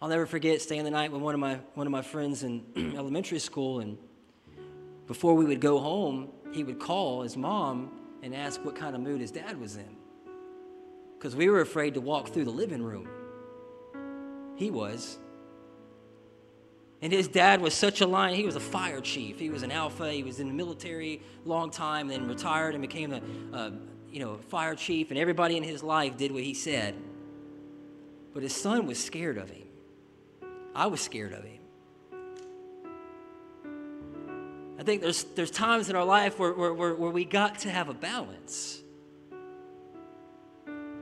I'll 0.00 0.08
never 0.08 0.26
forget 0.26 0.60
staying 0.60 0.84
the 0.84 0.90
night 0.90 1.10
with 1.10 1.22
one 1.22 1.34
of 1.34 1.40
my 1.40 1.54
one 1.74 1.86
of 1.86 1.90
my 1.90 2.02
friends 2.02 2.42
in 2.42 2.64
elementary 2.96 3.38
school, 3.38 3.80
and 3.80 3.96
before 5.06 5.34
we 5.34 5.44
would 5.46 5.60
go 5.60 5.78
home, 5.78 6.28
he 6.52 6.64
would 6.64 6.78
call 6.78 7.22
his 7.22 7.36
mom 7.36 7.90
and 8.22 8.34
ask 8.34 8.62
what 8.64 8.76
kind 8.76 8.94
of 8.94 9.00
mood 9.00 9.20
his 9.20 9.30
dad 9.30 9.58
was 9.58 9.76
in, 9.76 9.95
because 11.16 11.34
we 11.34 11.48
were 11.48 11.60
afraid 11.60 11.94
to 11.94 12.00
walk 12.00 12.28
through 12.28 12.44
the 12.44 12.50
living 12.50 12.82
room. 12.82 13.08
He 14.56 14.70
was. 14.70 15.18
And 17.02 17.12
his 17.12 17.28
dad 17.28 17.60
was 17.60 17.74
such 17.74 18.00
a 18.00 18.06
lion. 18.06 18.34
He 18.36 18.44
was 18.44 18.56
a 18.56 18.60
fire 18.60 19.00
chief. 19.00 19.38
He 19.38 19.50
was 19.50 19.62
an 19.62 19.70
alpha. 19.70 20.10
He 20.10 20.22
was 20.22 20.40
in 20.40 20.48
the 20.48 20.54
military 20.54 21.20
long 21.44 21.70
time, 21.70 22.08
then 22.08 22.26
retired 22.26 22.74
and 22.74 22.82
became 22.82 23.12
a, 23.12 23.20
a 23.52 23.72
you 24.10 24.20
know 24.20 24.38
fire 24.48 24.74
chief. 24.74 25.10
And 25.10 25.18
everybody 25.18 25.56
in 25.56 25.62
his 25.62 25.82
life 25.82 26.16
did 26.16 26.32
what 26.32 26.42
he 26.42 26.54
said. 26.54 26.94
But 28.32 28.42
his 28.42 28.54
son 28.54 28.86
was 28.86 29.02
scared 29.02 29.38
of 29.38 29.50
him. 29.50 29.66
I 30.74 30.86
was 30.86 31.00
scared 31.00 31.32
of 31.32 31.44
him. 31.44 31.60
I 34.78 34.82
think 34.82 35.00
there's, 35.00 35.24
there's 35.24 35.50
times 35.50 35.88
in 35.88 35.96
our 35.96 36.04
life 36.04 36.38
where, 36.38 36.52
where, 36.52 36.74
where, 36.74 36.94
where 36.94 37.10
we 37.10 37.24
got 37.24 37.60
to 37.60 37.70
have 37.70 37.88
a 37.88 37.94
balance. 37.94 38.82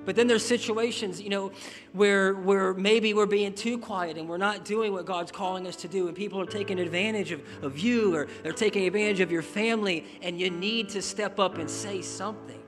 But 0.05 0.17
then 0.17 0.27
there's 0.27 0.45
situations, 0.45 1.21
you 1.21 1.31
know, 1.31 1.53
where, 1.93 2.35
where 2.35 2.75
maybe 2.75 3.15
we're 3.15 3.27
being 3.27 3.55
too 3.55 3.79
quiet 3.79 4.19
and 4.19 4.29
we're 4.29 4.37
not 4.37 4.65
doing 4.65 4.93
what 4.93 5.07
God's 5.07 5.33
calling 5.33 5.67
us 5.67 5.77
to 5.77 5.89
do, 5.89 6.09
and 6.09 6.17
people 6.17 6.41
are 6.41 6.47
taking 6.47 6.79
advantage 6.79 7.33
of, 7.33 7.43
of 7.63 7.79
you 7.79 8.15
or 8.15 8.29
they're 8.43 8.53
taking 8.53 8.87
advantage 8.87 9.21
of 9.21 9.33
your 9.33 9.43
family, 9.43 10.05
and 10.23 10.39
you 10.39 10.51
need 10.51 10.91
to 10.91 11.03
step 11.03 11.39
up 11.39 11.59
and 11.59 11.71
say 11.71 12.03
something. 12.03 12.61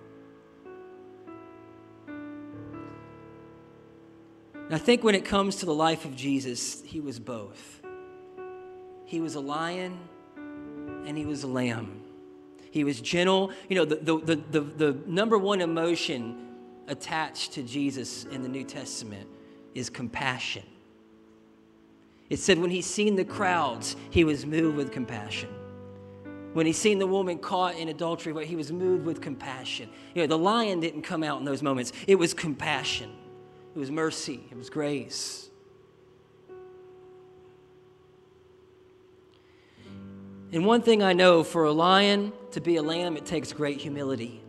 And 4.66 4.74
I 4.74 4.78
think 4.78 5.04
when 5.04 5.14
it 5.14 5.24
comes 5.24 5.56
to 5.56 5.66
the 5.66 5.74
life 5.74 6.04
of 6.04 6.16
Jesus, 6.16 6.82
he 6.82 7.00
was 7.00 7.20
both. 7.20 7.80
He 9.04 9.20
was 9.20 9.36
a 9.36 9.40
lion 9.40 9.96
and 10.36 11.16
he 11.16 11.24
was 11.24 11.44
a 11.44 11.46
lamb. 11.46 12.02
He 12.72 12.82
was 12.82 13.00
gentle. 13.00 13.52
You 13.68 13.76
know, 13.76 13.84
the, 13.84 13.96
the, 13.96 14.18
the, 14.18 14.36
the, 14.50 14.60
the 14.60 14.98
number 15.06 15.38
one 15.38 15.60
emotion 15.60 16.45
attached 16.88 17.52
to 17.52 17.62
Jesus 17.62 18.24
in 18.26 18.42
the 18.42 18.48
New 18.48 18.64
Testament 18.64 19.28
is 19.74 19.90
compassion. 19.90 20.62
It 22.28 22.38
said 22.38 22.58
when 22.58 22.70
he 22.70 22.82
seen 22.82 23.16
the 23.16 23.24
crowds, 23.24 23.96
he 24.10 24.24
was 24.24 24.44
moved 24.46 24.76
with 24.76 24.90
compassion. 24.90 25.50
When 26.54 26.66
he 26.66 26.72
seen 26.72 26.98
the 26.98 27.06
woman 27.06 27.38
caught 27.38 27.76
in 27.76 27.88
adultery, 27.88 28.46
he 28.46 28.56
was 28.56 28.72
moved 28.72 29.04
with 29.04 29.20
compassion. 29.20 29.90
You 30.14 30.22
know, 30.22 30.26
the 30.26 30.38
lion 30.38 30.80
didn't 30.80 31.02
come 31.02 31.22
out 31.22 31.38
in 31.38 31.44
those 31.44 31.62
moments. 31.62 31.92
It 32.06 32.14
was 32.14 32.32
compassion. 32.32 33.10
It 33.74 33.78
was 33.78 33.90
mercy. 33.90 34.40
It 34.50 34.56
was 34.56 34.70
grace. 34.70 35.50
And 40.52 40.64
one 40.64 40.80
thing 40.80 41.02
I 41.02 41.12
know 41.12 41.42
for 41.42 41.64
a 41.64 41.72
lion 41.72 42.32
to 42.52 42.60
be 42.60 42.76
a 42.76 42.82
lamb, 42.82 43.16
it 43.16 43.26
takes 43.26 43.52
great 43.52 43.78
humility. 43.78 44.40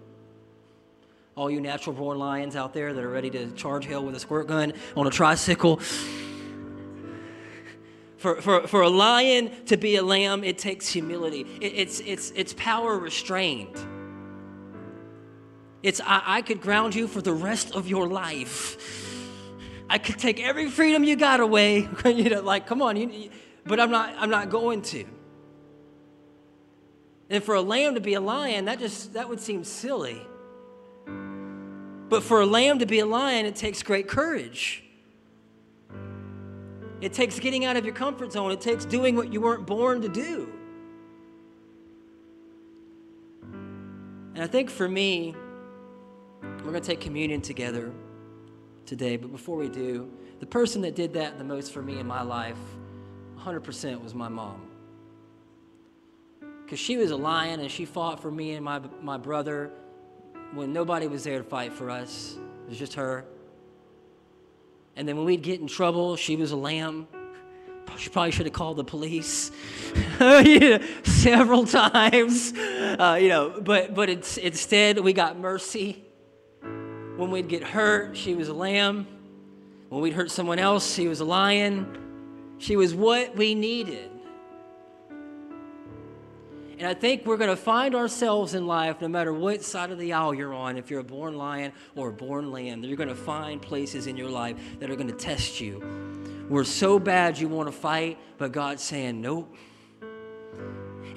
All 1.37 1.51
you 1.51 1.61
natural 1.61 1.95
born 1.95 2.17
lions 2.17 2.55
out 2.55 2.73
there 2.73 2.95
that 2.95 3.03
are 3.03 3.09
ready 3.11 3.29
to 3.29 3.51
charge 3.51 3.85
hell 3.85 4.03
with 4.03 4.15
a 4.15 4.19
squirt 4.19 4.47
gun 4.47 4.73
on 4.95 5.05
a 5.05 5.11
tricycle. 5.11 5.79
For, 8.17 8.41
for, 8.41 8.67
for 8.67 8.81
a 8.81 8.89
lion 8.89 9.51
to 9.65 9.77
be 9.77 9.97
a 9.97 10.01
lamb, 10.01 10.43
it 10.43 10.57
takes 10.57 10.89
humility. 10.89 11.45
It, 11.61 11.73
it's, 11.75 11.99
it's, 11.99 12.31
it's 12.35 12.53
power 12.53 12.97
restrained. 12.97 13.77
It's, 15.83 16.01
I, 16.01 16.23
I 16.25 16.41
could 16.41 16.59
ground 16.59 16.95
you 16.95 17.07
for 17.07 17.21
the 17.21 17.33
rest 17.33 17.75
of 17.75 17.87
your 17.87 18.07
life. 18.07 18.75
I 19.87 19.99
could 19.99 20.17
take 20.17 20.39
every 20.39 20.71
freedom 20.71 21.03
you 21.03 21.15
got 21.15 21.39
away. 21.39 21.87
you 22.05 22.31
know, 22.31 22.41
like, 22.41 22.65
come 22.65 22.81
on, 22.81 22.97
you, 22.97 23.29
but 23.63 23.79
I'm 23.79 23.91
not, 23.91 24.15
I'm 24.17 24.31
not 24.31 24.49
going 24.49 24.81
to. 24.81 25.05
And 27.29 27.43
for 27.43 27.53
a 27.53 27.61
lamb 27.61 27.93
to 27.93 28.01
be 28.01 28.15
a 28.15 28.21
lion, 28.21 28.65
that 28.65 28.79
just 28.79 29.13
that 29.13 29.29
would 29.29 29.39
seem 29.39 29.63
silly. 29.63 30.25
But 32.09 32.23
for 32.23 32.41
a 32.41 32.45
lamb 32.45 32.79
to 32.79 32.85
be 32.85 32.99
a 32.99 33.05
lion, 33.05 33.45
it 33.45 33.55
takes 33.55 33.83
great 33.83 34.07
courage. 34.07 34.83
It 37.01 37.13
takes 37.13 37.39
getting 37.39 37.65
out 37.65 37.77
of 37.77 37.85
your 37.85 37.93
comfort 37.93 38.31
zone. 38.31 38.51
It 38.51 38.61
takes 38.61 38.85
doing 38.85 39.15
what 39.15 39.31
you 39.31 39.41
weren't 39.41 39.67
born 39.67 40.01
to 40.01 40.09
do. 40.09 40.49
And 44.33 44.43
I 44.43 44.47
think 44.47 44.69
for 44.69 44.87
me, 44.87 45.35
we're 46.41 46.71
going 46.71 46.73
to 46.75 46.79
take 46.79 47.01
communion 47.01 47.41
together 47.41 47.91
today. 48.85 49.17
But 49.17 49.31
before 49.31 49.57
we 49.57 49.69
do, 49.69 50.11
the 50.39 50.45
person 50.45 50.81
that 50.81 50.95
did 50.95 51.13
that 51.13 51.37
the 51.37 51.43
most 51.43 51.73
for 51.73 51.81
me 51.81 51.99
in 51.99 52.07
my 52.07 52.21
life, 52.21 52.57
100% 53.39 54.01
was 54.01 54.13
my 54.13 54.29
mom 54.29 54.61
because 56.67 56.79
she 56.79 56.97
was 56.97 57.11
a 57.11 57.15
lion 57.15 57.61
and 57.61 57.71
she 57.71 57.85
fought 57.85 58.21
for 58.21 58.29
me 58.29 58.51
and 58.51 58.65
my, 58.65 58.81
my 59.01 59.17
brother 59.17 59.71
when 60.53 60.73
nobody 60.73 61.07
was 61.07 61.23
there 61.23 61.37
to 61.37 61.43
fight 61.43 61.73
for 61.73 61.89
us. 61.89 62.37
It 62.65 62.69
was 62.69 62.79
just 62.79 62.93
her. 62.95 63.25
And 64.95 65.07
then 65.07 65.17
when 65.17 65.25
we'd 65.25 65.43
get 65.43 65.59
in 65.59 65.67
trouble, 65.67 66.15
she 66.15 66.35
was 66.35 66.51
a 66.51 66.55
lamb. 66.55 67.07
She 67.97 68.09
probably 68.09 68.31
should 68.31 68.45
have 68.45 68.53
called 68.53 68.77
the 68.77 68.83
police 68.83 69.51
several 71.03 71.65
times, 71.65 72.53
uh, 72.53 73.17
you 73.19 73.29
know. 73.29 73.61
But 73.61 73.95
but 73.95 74.09
it's, 74.09 74.37
instead, 74.37 74.99
we 74.99 75.13
got 75.13 75.39
mercy. 75.39 76.03
When 76.61 77.31
we'd 77.31 77.47
get 77.47 77.63
hurt, 77.63 78.15
she 78.15 78.35
was 78.35 78.49
a 78.49 78.53
lamb. 78.53 79.07
When 79.89 80.01
we'd 80.01 80.13
hurt 80.13 80.29
someone 80.29 80.59
else, 80.59 80.93
she 80.93 81.07
was 81.07 81.21
a 81.21 81.25
lion. 81.25 82.55
She 82.59 82.75
was 82.75 82.93
what 82.93 83.35
we 83.35 83.55
needed. 83.55 84.11
And 86.77 86.85
I 86.85 86.93
think 86.93 87.25
we're 87.25 87.37
going 87.37 87.49
to 87.49 87.55
find 87.55 87.95
ourselves 87.95 88.53
in 88.53 88.67
life, 88.67 89.01
no 89.01 89.07
matter 89.07 89.33
what 89.33 89.63
side 89.63 89.89
of 89.89 89.97
the 89.97 90.13
aisle 90.13 90.35
you're 90.35 90.53
on, 90.53 90.77
if 90.77 90.91
you're 90.91 90.99
a 90.99 91.03
born 91.03 91.35
lion 91.35 91.71
or 91.95 92.09
a 92.09 92.13
born 92.13 92.51
lamb, 92.51 92.83
you're 92.83 92.97
going 92.97 93.09
to 93.09 93.15
find 93.15 93.59
places 93.59 94.05
in 94.05 94.15
your 94.15 94.29
life 94.29 94.57
that 94.79 94.91
are 94.91 94.95
going 94.95 95.07
to 95.07 95.15
test 95.15 95.59
you. 95.59 96.45
We're 96.47 96.63
so 96.63 96.99
bad 96.99 97.39
you 97.39 97.47
want 97.47 97.67
to 97.67 97.71
fight, 97.71 98.19
but 98.37 98.51
God's 98.51 98.83
saying, 98.83 99.19
nope. 99.19 99.55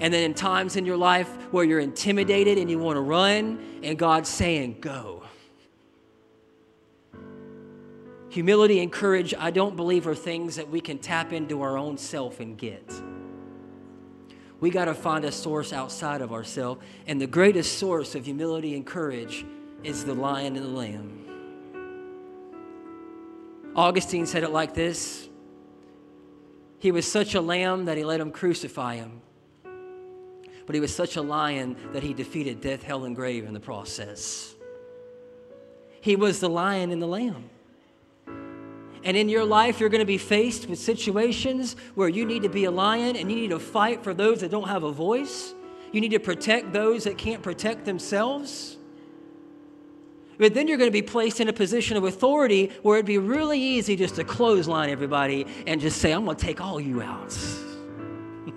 And 0.01 0.15
then 0.15 0.23
in 0.23 0.33
times 0.33 0.77
in 0.77 0.87
your 0.87 0.97
life 0.97 1.29
where 1.53 1.65
you're 1.65 1.81
intimidated 1.81 2.57
and 2.57 2.71
you 2.71 2.79
want 2.79 2.97
to 2.97 3.03
run, 3.03 3.81
and 3.83 3.99
God's 3.99 4.31
saying, 4.31 4.79
go. 4.81 5.25
Humility 8.31 8.81
and 8.81 8.91
courage, 8.91 9.35
I 9.39 9.51
don't 9.51 9.77
believe, 9.77 10.07
are 10.07 10.15
things 10.15 10.57
that 10.57 10.71
we 10.71 10.81
can 10.81 10.99
tap 10.99 11.35
into 11.35 11.61
our 11.61 11.77
own 11.77 11.99
self 11.99 12.41
and 12.41 12.57
get. 12.57 12.91
We 14.61 14.71
got 14.71 14.85
to 14.85 14.95
find 14.95 15.25
a 15.25 15.33
source 15.33 15.73
outside 15.73 16.21
of 16.21 16.33
ourselves. 16.33 16.83
And 17.07 17.21
the 17.21 17.27
greatest 17.27 17.79
source 17.79 18.15
of 18.15 18.27
humility 18.27 18.77
and 18.77 18.87
courage 18.87 19.45
is 19.83 20.05
the 20.05 20.15
lion 20.15 20.57
and 20.57 20.65
the 20.65 20.71
lamb. 20.71 21.17
Augustine 23.75 24.27
said 24.27 24.43
it 24.43 24.51
like 24.51 24.75
this 24.75 25.29
He 26.79 26.93
was 26.93 27.11
such 27.11 27.35
a 27.35 27.41
lamb 27.41 27.87
that 27.87 27.97
he 27.97 28.05
let 28.05 28.21
him 28.21 28.31
crucify 28.31 28.97
him. 28.97 29.23
But 30.67 30.75
he 30.75 30.81
was 30.81 30.95
such 30.95 31.17
a 31.17 31.23
lion 31.23 31.77
that 31.93 32.03
he 32.03 32.13
defeated 32.13 32.61
death, 32.61 32.83
hell, 32.83 33.05
and 33.05 33.17
grave 33.17 33.45
in 33.45 33.55
the 33.55 33.61
process. 33.61 34.55
He 36.01 36.17
was 36.17 36.39
the 36.39 36.49
lion 36.49 36.93
and 36.93 37.03
the 37.03 37.07
lamb. 37.07 37.51
And 39.03 39.17
in 39.17 39.29
your 39.29 39.45
life, 39.45 39.81
you're 39.81 39.89
going 39.89 40.01
to 40.01 40.07
be 40.07 40.19
faced 40.19 40.69
with 40.69 40.79
situations 40.79 41.75
where 41.95 42.09
you 42.09 42.27
need 42.27 42.43
to 42.43 42.49
be 42.49 42.65
a 42.65 42.71
lion 42.71 43.17
and 43.17 43.31
you 43.31 43.37
need 43.37 43.51
to 43.51 43.59
fight 43.59 44.05
for 44.05 44.13
those 44.13 44.41
that 44.41 44.51
don't 44.51 44.69
have 44.69 44.83
a 44.83 44.93
voice. 44.93 45.55
You 45.93 46.01
need 46.01 46.11
to 46.11 46.19
protect 46.19 46.73
those 46.73 47.05
that 47.05 47.17
can't 47.17 47.43
protect 47.43 47.87
themselves. 47.87 48.77
But 50.39 50.55
then 50.55 50.69
you're 50.69 50.79
going 50.79 50.89
to 50.89 50.93
be 50.93 51.03
placed 51.03 51.41
in 51.41 51.49
a 51.49 51.53
position 51.53 51.97
of 51.97 52.05
authority 52.05 52.71
where 52.83 52.97
it'd 52.97 53.07
be 53.07 53.19
really 53.19 53.61
easy 53.61 53.97
just 53.97 54.17
to 54.17 54.25
clothesline 54.25 54.91
everybody 54.91 55.47
and 55.67 55.81
just 55.81 55.99
say, 56.01 56.13
I'm 56.13 56.25
going 56.25 56.37
to 56.37 56.45
take 56.45 56.61
all 56.61 56.81
you 56.81 57.03
out. 57.03 57.37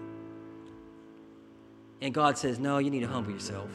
and 2.01 2.13
God 2.13 2.37
says, 2.37 2.59
No, 2.59 2.77
you 2.77 2.89
need 2.89 3.01
to 3.01 3.07
humble 3.07 3.31
yourself. 3.31 3.69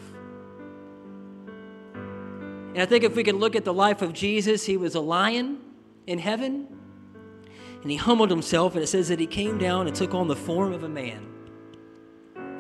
And 1.94 2.78
I 2.78 2.87
think 2.87 3.04
if 3.04 3.16
we 3.16 3.24
can 3.24 3.37
look 3.37 3.57
at 3.57 3.64
the 3.64 3.74
life 3.74 4.00
of 4.02 4.12
Jesus, 4.12 4.64
he 4.64 4.76
was 4.76 4.94
a 4.94 5.00
lion 5.00 5.59
in 6.09 6.18
heaven. 6.18 6.66
And 7.83 7.90
he 7.90 7.97
humbled 7.97 8.31
himself, 8.31 8.75
and 8.75 8.83
it 8.83 8.88
says 8.88 9.09
that 9.09 9.21
he 9.21 9.27
came 9.27 9.59
down 9.59 9.87
and 9.87 9.94
took 9.94 10.14
on 10.14 10.27
the 10.27 10.35
form 10.35 10.73
of 10.73 10.83
a 10.83 10.88
man. 10.88 11.29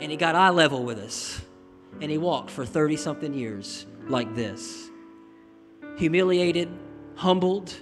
And 0.00 0.12
he 0.12 0.16
got 0.16 0.36
eye 0.36 0.50
level 0.50 0.84
with 0.84 0.98
us. 0.98 1.40
And 2.00 2.10
he 2.10 2.18
walked 2.18 2.50
for 2.50 2.64
30 2.64 2.96
something 2.96 3.34
years 3.34 3.86
like 4.06 4.34
this 4.34 4.90
humiliated, 5.96 6.68
humbled. 7.16 7.74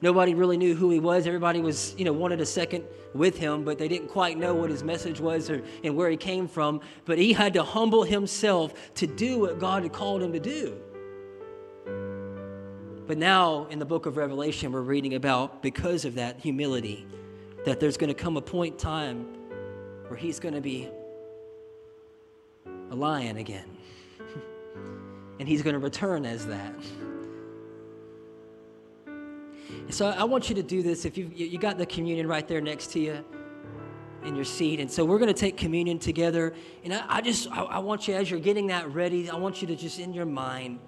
Nobody 0.00 0.34
really 0.34 0.56
knew 0.56 0.74
who 0.74 0.90
he 0.90 0.98
was. 0.98 1.28
Everybody 1.28 1.60
was, 1.60 1.94
you 1.96 2.04
know, 2.04 2.12
wanted 2.12 2.40
a 2.40 2.46
second 2.46 2.82
with 3.14 3.38
him, 3.38 3.62
but 3.62 3.78
they 3.78 3.86
didn't 3.86 4.08
quite 4.08 4.36
know 4.36 4.52
what 4.52 4.70
his 4.70 4.82
message 4.82 5.20
was 5.20 5.48
or, 5.48 5.62
and 5.84 5.94
where 5.94 6.10
he 6.10 6.16
came 6.16 6.48
from. 6.48 6.80
But 7.04 7.18
he 7.18 7.32
had 7.32 7.52
to 7.52 7.62
humble 7.62 8.02
himself 8.02 8.92
to 8.94 9.06
do 9.06 9.38
what 9.38 9.60
God 9.60 9.84
had 9.84 9.92
called 9.92 10.20
him 10.20 10.32
to 10.32 10.40
do. 10.40 10.80
But 13.12 13.18
now 13.18 13.66
in 13.68 13.78
the 13.78 13.84
book 13.84 14.06
of 14.06 14.16
Revelation, 14.16 14.72
we're 14.72 14.80
reading 14.80 15.12
about, 15.12 15.60
because 15.60 16.06
of 16.06 16.14
that 16.14 16.40
humility, 16.40 17.06
that 17.66 17.78
there's 17.78 17.98
going 17.98 18.08
to 18.08 18.14
come 18.14 18.38
a 18.38 18.40
point 18.40 18.72
in 18.72 18.78
time 18.78 19.26
where 20.08 20.16
he's 20.16 20.40
going 20.40 20.54
to 20.54 20.62
be 20.62 20.88
a 22.90 22.94
lion 22.94 23.36
again. 23.36 23.66
and 25.38 25.46
he's 25.46 25.60
going 25.60 25.74
to 25.74 25.78
return 25.78 26.24
as 26.24 26.46
that. 26.46 26.74
so 29.90 30.06
I 30.06 30.24
want 30.24 30.48
you 30.48 30.54
to 30.54 30.62
do 30.62 30.82
this. 30.82 31.04
If 31.04 31.18
you 31.18 31.30
you 31.34 31.58
got 31.58 31.76
the 31.76 31.84
communion 31.84 32.26
right 32.26 32.48
there 32.48 32.62
next 32.62 32.92
to 32.92 32.98
you 32.98 33.22
in 34.24 34.34
your 34.34 34.46
seat, 34.46 34.80
and 34.80 34.90
so 34.90 35.04
we're 35.04 35.18
going 35.18 35.34
to 35.34 35.38
take 35.38 35.58
communion 35.58 35.98
together. 35.98 36.54
And 36.82 36.94
I, 36.94 37.04
I 37.06 37.20
just 37.20 37.46
I, 37.52 37.62
I 37.64 37.78
want 37.80 38.08
you 38.08 38.14
as 38.14 38.30
you're 38.30 38.40
getting 38.40 38.68
that 38.68 38.90
ready, 38.94 39.28
I 39.28 39.36
want 39.36 39.60
you 39.60 39.68
to 39.68 39.76
just 39.76 39.98
in 39.98 40.14
your 40.14 40.24
mind 40.24 40.78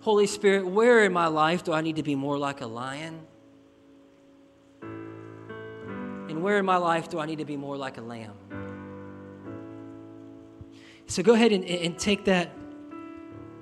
Holy 0.00 0.26
Spirit, 0.26 0.66
where 0.66 1.04
in 1.04 1.12
my 1.12 1.26
life 1.26 1.64
do 1.64 1.72
I 1.72 1.80
need 1.80 1.96
to 1.96 2.02
be 2.02 2.14
more 2.14 2.38
like 2.38 2.60
a 2.60 2.66
lion? 2.66 3.20
And 4.82 6.42
where 6.42 6.58
in 6.58 6.64
my 6.64 6.76
life 6.76 7.08
do 7.08 7.18
I 7.18 7.26
need 7.26 7.38
to 7.38 7.44
be 7.44 7.56
more 7.56 7.76
like 7.76 7.98
a 7.98 8.00
lamb? 8.00 8.34
So 11.06 11.22
go 11.22 11.32
ahead 11.32 11.52
and, 11.52 11.64
and 11.64 11.98
take 11.98 12.26
that, 12.26 12.50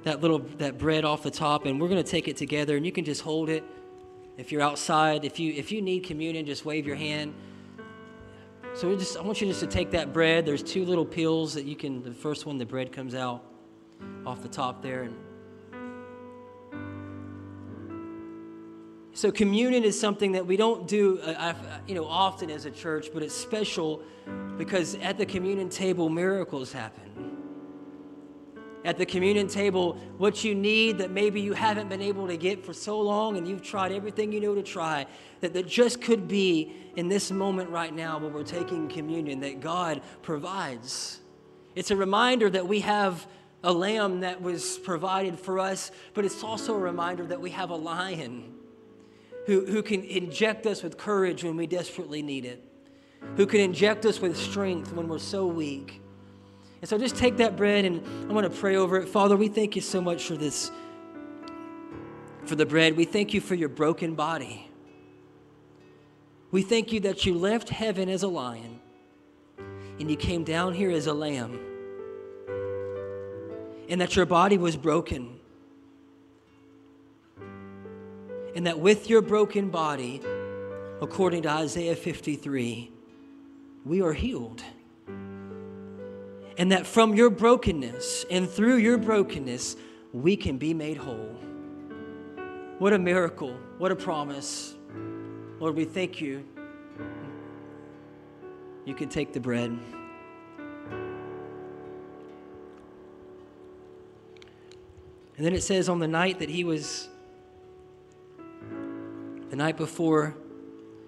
that 0.03 0.21
little 0.21 0.41
that 0.59 0.79
bread 0.79 1.05
off 1.05 1.23
the 1.23 1.31
top, 1.31 1.65
and 1.65 1.81
we're 1.81 1.89
going 1.89 2.03
to 2.03 2.11
take 2.11 2.29
it 2.29 2.37
together, 2.37 2.77
and 2.77 2.85
you 2.85 2.93
can 2.93 3.05
just 3.05 3.23
hold 3.23 3.49
it. 3.49 3.65
If 4.37 4.53
you're 4.53 4.63
outside, 4.63 5.25
if 5.25 5.39
you 5.39 5.53
if 5.55 5.73
you 5.73 5.81
need 5.81 6.01
communion, 6.05 6.45
just 6.45 6.65
wave 6.65 6.87
your 6.87 6.97
hand. 6.97 7.33
So 8.75 8.95
just 8.97 9.17
I 9.17 9.23
want 9.23 9.41
you 9.41 9.47
just 9.47 9.61
to 9.61 9.67
take 9.67 9.93
that 9.93 10.13
bread. 10.13 10.45
There's 10.45 10.63
two 10.63 10.85
little 10.85 11.07
pills 11.07 11.55
that 11.55 11.65
you 11.65 11.77
can. 11.77 12.03
The 12.03 12.13
first 12.13 12.45
one, 12.45 12.59
the 12.59 12.67
bread 12.67 12.93
comes 12.93 13.15
out 13.15 13.43
off 14.27 14.43
the 14.43 14.49
top 14.49 14.83
there, 14.83 15.05
and 15.05 15.17
So 19.17 19.33
communion 19.33 19.83
is 19.83 19.99
something 19.99 20.33
that 20.33 20.47
we 20.47 20.59
don't 20.59 20.87
do, 20.87 21.19
uh, 21.21 21.31
uh, 21.31 21.55
you 21.87 21.95
know, 21.95 22.05
often 22.05 22.51
as 22.51 22.67
a 22.67 22.71
church, 22.71 23.09
but 23.15 23.23
it's 23.23 23.35
special 23.35 24.03
because 24.59 24.95
at 24.97 25.17
the 25.17 25.25
communion 25.25 25.71
table, 25.71 26.11
miracles 26.11 26.71
happen. 26.71 27.39
At 28.85 28.99
the 28.99 29.07
communion 29.07 29.49
table, 29.49 29.95
what 30.19 30.45
you 30.45 30.55
need 30.55 30.99
that 30.99 31.13
maybe 31.13 31.41
you 31.41 31.55
haven't 31.55 31.89
been 31.89 32.03
able 32.03 32.27
to 32.27 32.37
get 32.37 32.63
for 32.63 32.75
so 32.75 33.01
long 33.01 33.39
and 33.39 33.49
you've 33.49 33.63
tried 33.63 33.91
everything 33.91 34.33
you 34.33 34.41
know 34.41 34.55
to 34.55 34.63
try, 34.63 35.07
that, 35.41 35.55
that 35.55 35.67
just 35.67 36.03
could 36.03 36.29
be 36.29 36.75
in 36.97 37.09
this 37.09 37.31
moment 37.31 37.71
right 37.71 37.95
now 37.95 38.19
when 38.19 38.35
we're 38.35 38.43
taking 38.43 38.87
communion, 38.87 39.41
that 39.41 39.61
God 39.61 40.03
provides. 40.21 41.21
It's 41.75 41.91
a 41.91 41.97
reminder 41.97 42.51
that 42.51 42.69
we 42.69 42.81
have 42.81 43.27
a 43.65 43.73
lamb 43.73 44.21
that 44.21 44.43
was 44.43 44.77
provided 44.77 45.41
for 45.41 45.59
us, 45.59 45.91
but 46.13 46.27
it's 46.27 46.45
also 46.45 46.75
a 46.75 46.79
reminder 46.79 47.25
that 47.29 47.41
we 47.41 47.49
have 47.53 47.71
a 47.71 47.77
lion 47.77 48.56
who, 49.47 49.65
who 49.65 49.83
can 49.83 50.03
inject 50.05 50.67
us 50.67 50.83
with 50.83 50.99
courage 50.99 51.43
when 51.43 51.57
we 51.57 51.67
desperately 51.67 52.23
need 52.23 52.45
it, 52.45 52.63
who 53.37 53.47
can 53.47 53.61
inject 53.61 54.05
us 54.05 54.21
with 54.21 54.37
strength 54.37 54.93
when 54.93 55.09
we're 55.09 55.19
so 55.19 55.47
weak. 55.47 56.01
And 56.81 56.89
so 56.89 56.99
just 56.99 57.17
take 57.17 57.39
that 57.39 57.57
bread 57.57 57.85
and 57.85 58.03
I 58.29 58.33
want 58.33 58.53
to 58.53 58.59
pray 58.61 58.77
over 58.77 58.99
it. 58.99 59.09
Father, 59.09 59.37
we 59.37 59.49
thank 59.49 59.77
you 59.77 59.83
so 59.83 60.01
much 60.01 60.25
for 60.25 60.37
this, 60.37 60.71
for 62.45 62.57
the 62.57 62.67
bread. 62.67 62.97
We 62.97 63.05
thank 63.05 63.33
you 63.33 63.41
for 63.41 63.55
your 63.55 63.69
broken 63.69 64.15
body. 64.15 64.69
We 66.51 66.63
thank 66.63 66.93
you 66.93 67.01
that 67.01 67.25
you 67.25 67.35
left 67.35 67.71
heaven 67.71 68.09
as 68.09 68.23
a 68.23 68.29
lion 68.29 68.81
and 69.99 70.11
you 70.11 70.17
came 70.17 70.45
down 70.45 70.75
here 70.75 70.91
as 70.91 71.07
a 71.07 71.15
lamb, 71.15 71.59
and 73.89 74.01
that 74.01 74.15
your 74.15 74.27
body 74.27 74.59
was 74.59 74.77
broken 74.77 75.36
and 78.57 78.67
that 78.67 78.81
with 78.81 79.11
your 79.11 79.21
broken 79.21 79.69
body, 79.69 80.23
according 81.03 81.43
to 81.43 81.51
Isaiah 81.51 81.95
53, 81.95 82.91
we 83.85 84.01
are 84.01 84.15
healed. 84.15 84.63
And 86.57 86.73
that 86.73 86.87
from 86.87 87.15
your 87.15 87.29
brokenness 87.29 88.25
and 88.31 88.49
through 88.49 88.77
your 88.77 88.97
brokenness, 88.97 89.77
we 90.15 90.39
can 90.39 90.57
be 90.57 90.73
made 90.73 90.97
whole. 90.97 91.37
What 92.79 92.95
a 92.95 92.99
miracle. 92.99 93.55
What 93.77 93.93
a 93.93 93.97
promise. 93.97 94.75
Lord, 95.61 95.77
we 95.77 95.85
thank 95.85 96.23
you. 96.23 96.43
You 98.87 98.95
can 98.95 99.11
take 99.11 99.35
the 99.35 99.41
bread. 99.41 99.79
And 105.37 105.45
then 105.45 105.53
it 105.53 105.63
says 105.63 105.91
on 105.91 105.99
the 105.99 106.09
night 106.09 106.39
that 106.39 106.49
he 106.49 106.65
was 106.65 107.11
the 109.51 109.57
night 109.57 109.77
before 109.77 110.37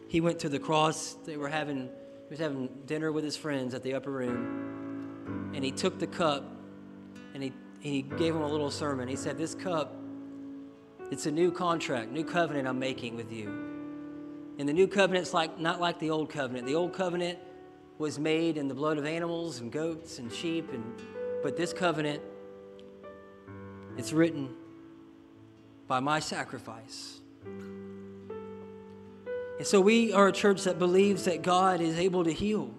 he 0.08 0.20
went 0.20 0.38
to 0.40 0.48
the 0.48 0.58
cross, 0.58 1.16
they 1.24 1.36
were 1.36 1.48
having, 1.48 1.84
he 1.84 2.30
was 2.30 2.38
having 2.38 2.68
dinner 2.86 3.12
with 3.12 3.24
his 3.24 3.36
friends 3.36 3.74
at 3.74 3.82
the 3.82 3.94
upper 3.94 4.10
room. 4.10 5.52
And 5.54 5.64
he 5.64 5.70
took 5.70 5.98
the 5.98 6.06
cup 6.06 6.44
and 7.34 7.42
he, 7.42 7.52
he 7.80 8.02
gave 8.02 8.34
them 8.34 8.42
a 8.42 8.48
little 8.48 8.70
sermon. 8.70 9.08
He 9.08 9.16
said, 9.16 9.36
This 9.36 9.54
cup, 9.54 9.94
it's 11.10 11.26
a 11.26 11.30
new 11.30 11.50
contract, 11.50 12.10
new 12.10 12.24
covenant 12.24 12.68
I'm 12.68 12.78
making 12.78 13.16
with 13.16 13.32
you. 13.32 13.48
And 14.58 14.68
the 14.68 14.72
new 14.72 14.88
covenant's 14.88 15.32
like 15.32 15.58
not 15.58 15.80
like 15.80 15.98
the 15.98 16.10
old 16.10 16.30
covenant. 16.30 16.66
The 16.66 16.74
old 16.74 16.92
covenant 16.92 17.38
was 17.98 18.18
made 18.18 18.56
in 18.56 18.68
the 18.68 18.74
blood 18.74 18.98
of 18.98 19.04
animals 19.04 19.60
and 19.60 19.72
goats 19.72 20.18
and 20.18 20.32
sheep, 20.32 20.72
and 20.72 20.84
but 21.42 21.56
this 21.56 21.72
covenant, 21.72 22.22
it's 23.96 24.12
written 24.12 24.54
by 25.86 26.00
my 26.00 26.20
sacrifice. 26.20 27.20
And 29.58 29.66
so 29.66 29.80
we 29.80 30.12
are 30.12 30.28
a 30.28 30.32
church 30.32 30.64
that 30.64 30.78
believes 30.78 31.24
that 31.24 31.42
God 31.42 31.80
is 31.80 31.98
able 31.98 32.24
to 32.24 32.32
heal. 32.32 32.70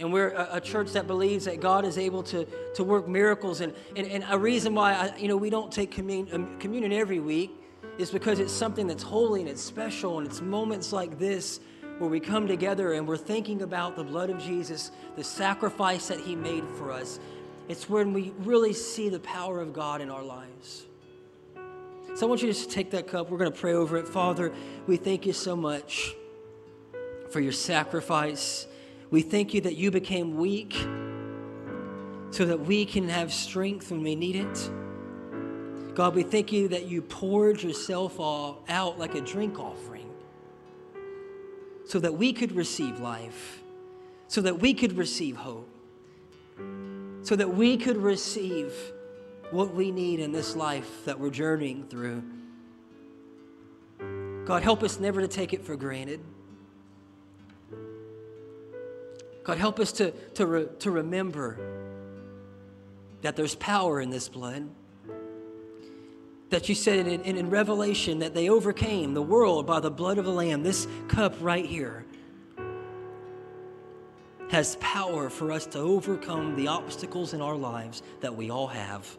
And 0.00 0.12
we're 0.12 0.30
a, 0.30 0.56
a 0.56 0.60
church 0.60 0.92
that 0.92 1.06
believes 1.06 1.44
that 1.44 1.60
God 1.60 1.84
is 1.84 1.96
able 1.96 2.22
to, 2.24 2.46
to 2.74 2.84
work 2.84 3.06
miracles. 3.06 3.60
And, 3.60 3.72
and, 3.94 4.06
and 4.06 4.24
a 4.28 4.38
reason 4.38 4.74
why 4.74 4.94
I, 4.94 5.16
you 5.16 5.28
know, 5.28 5.36
we 5.36 5.50
don't 5.50 5.70
take 5.70 5.92
commun- 5.92 6.28
um, 6.32 6.58
communion 6.58 6.92
every 6.92 7.20
week 7.20 7.52
is 7.98 8.10
because 8.10 8.40
it's 8.40 8.52
something 8.52 8.88
that's 8.88 9.04
holy 9.04 9.40
and 9.40 9.48
it's 9.48 9.62
special. 9.62 10.18
And 10.18 10.26
it's 10.26 10.40
moments 10.40 10.92
like 10.92 11.18
this 11.18 11.60
where 11.98 12.10
we 12.10 12.18
come 12.18 12.48
together 12.48 12.94
and 12.94 13.06
we're 13.06 13.16
thinking 13.16 13.62
about 13.62 13.94
the 13.94 14.02
blood 14.02 14.30
of 14.30 14.38
Jesus, 14.38 14.90
the 15.14 15.22
sacrifice 15.22 16.08
that 16.08 16.18
he 16.18 16.34
made 16.34 16.64
for 16.70 16.90
us. 16.90 17.20
It's 17.68 17.88
when 17.88 18.12
we 18.12 18.32
really 18.38 18.72
see 18.72 19.08
the 19.08 19.20
power 19.20 19.60
of 19.60 19.72
God 19.72 20.00
in 20.00 20.10
our 20.10 20.24
lives. 20.24 20.86
So 22.14 22.26
I 22.26 22.28
want 22.28 22.42
you 22.42 22.52
to 22.52 22.68
take 22.68 22.92
that 22.92 23.08
cup. 23.08 23.28
We're 23.28 23.38
going 23.38 23.50
to 23.50 23.58
pray 23.58 23.72
over 23.72 23.96
it. 23.96 24.06
Father, 24.06 24.52
we 24.86 24.96
thank 24.96 25.26
you 25.26 25.32
so 25.32 25.56
much 25.56 26.14
for 27.30 27.40
your 27.40 27.50
sacrifice. 27.50 28.68
We 29.10 29.20
thank 29.20 29.52
you 29.52 29.60
that 29.62 29.74
you 29.74 29.90
became 29.90 30.36
weak 30.36 30.74
so 32.30 32.44
that 32.44 32.60
we 32.60 32.86
can 32.86 33.08
have 33.08 33.32
strength 33.32 33.90
when 33.90 34.04
we 34.04 34.14
need 34.14 34.36
it. 34.36 34.70
God, 35.96 36.14
we 36.14 36.22
thank 36.22 36.52
you 36.52 36.68
that 36.68 36.86
you 36.86 37.02
poured 37.02 37.60
yourself 37.60 38.20
all 38.20 38.62
out 38.68 38.96
like 38.96 39.16
a 39.16 39.20
drink 39.20 39.58
offering 39.58 40.08
so 41.84 41.98
that 41.98 42.14
we 42.14 42.32
could 42.32 42.52
receive 42.52 43.00
life, 43.00 43.60
so 44.28 44.40
that 44.40 44.60
we 44.60 44.72
could 44.72 44.96
receive 44.96 45.36
hope, 45.36 45.68
so 47.22 47.34
that 47.34 47.54
we 47.54 47.76
could 47.76 47.96
receive 47.96 48.72
what 49.50 49.74
we 49.74 49.90
need 49.90 50.20
in 50.20 50.32
this 50.32 50.56
life 50.56 51.04
that 51.04 51.18
we're 51.18 51.30
journeying 51.30 51.86
through. 51.88 52.22
God, 54.44 54.62
help 54.62 54.82
us 54.82 55.00
never 55.00 55.20
to 55.20 55.28
take 55.28 55.52
it 55.52 55.64
for 55.64 55.76
granted. 55.76 56.20
God, 59.42 59.58
help 59.58 59.78
us 59.78 59.92
to, 59.92 60.10
to, 60.10 60.46
re, 60.46 60.66
to 60.80 60.90
remember 60.90 61.58
that 63.22 63.36
there's 63.36 63.54
power 63.54 64.00
in 64.00 64.10
this 64.10 64.28
blood. 64.28 64.68
That 66.50 66.68
you 66.68 66.74
said 66.74 67.06
in, 67.06 67.22
in, 67.22 67.36
in 67.36 67.50
Revelation 67.50 68.18
that 68.20 68.34
they 68.34 68.48
overcame 68.48 69.14
the 69.14 69.22
world 69.22 69.66
by 69.66 69.80
the 69.80 69.90
blood 69.90 70.18
of 70.18 70.24
the 70.24 70.30
Lamb. 70.30 70.62
This 70.62 70.86
cup 71.08 71.34
right 71.40 71.64
here 71.64 72.04
has 74.50 74.76
power 74.76 75.30
for 75.30 75.50
us 75.50 75.66
to 75.66 75.78
overcome 75.78 76.54
the 76.54 76.68
obstacles 76.68 77.34
in 77.34 77.40
our 77.40 77.56
lives 77.56 78.02
that 78.20 78.36
we 78.36 78.50
all 78.50 78.68
have. 78.68 79.16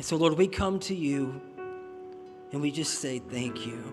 And 0.00 0.04
so, 0.06 0.16
Lord, 0.16 0.32
we 0.38 0.48
come 0.48 0.78
to 0.78 0.94
you 0.94 1.42
and 2.52 2.62
we 2.62 2.70
just 2.70 3.00
say 3.00 3.18
thank 3.18 3.66
you. 3.66 3.84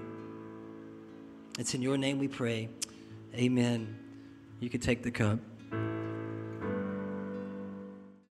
It's 1.60 1.74
in 1.74 1.82
your 1.82 1.98
name 1.98 2.18
we 2.18 2.30
pray. 2.30 2.70
Amen. 3.36 3.94
You 4.62 4.70
can 4.70 4.80
take 4.80 5.04
the 5.04 5.12
cup. 5.12 5.38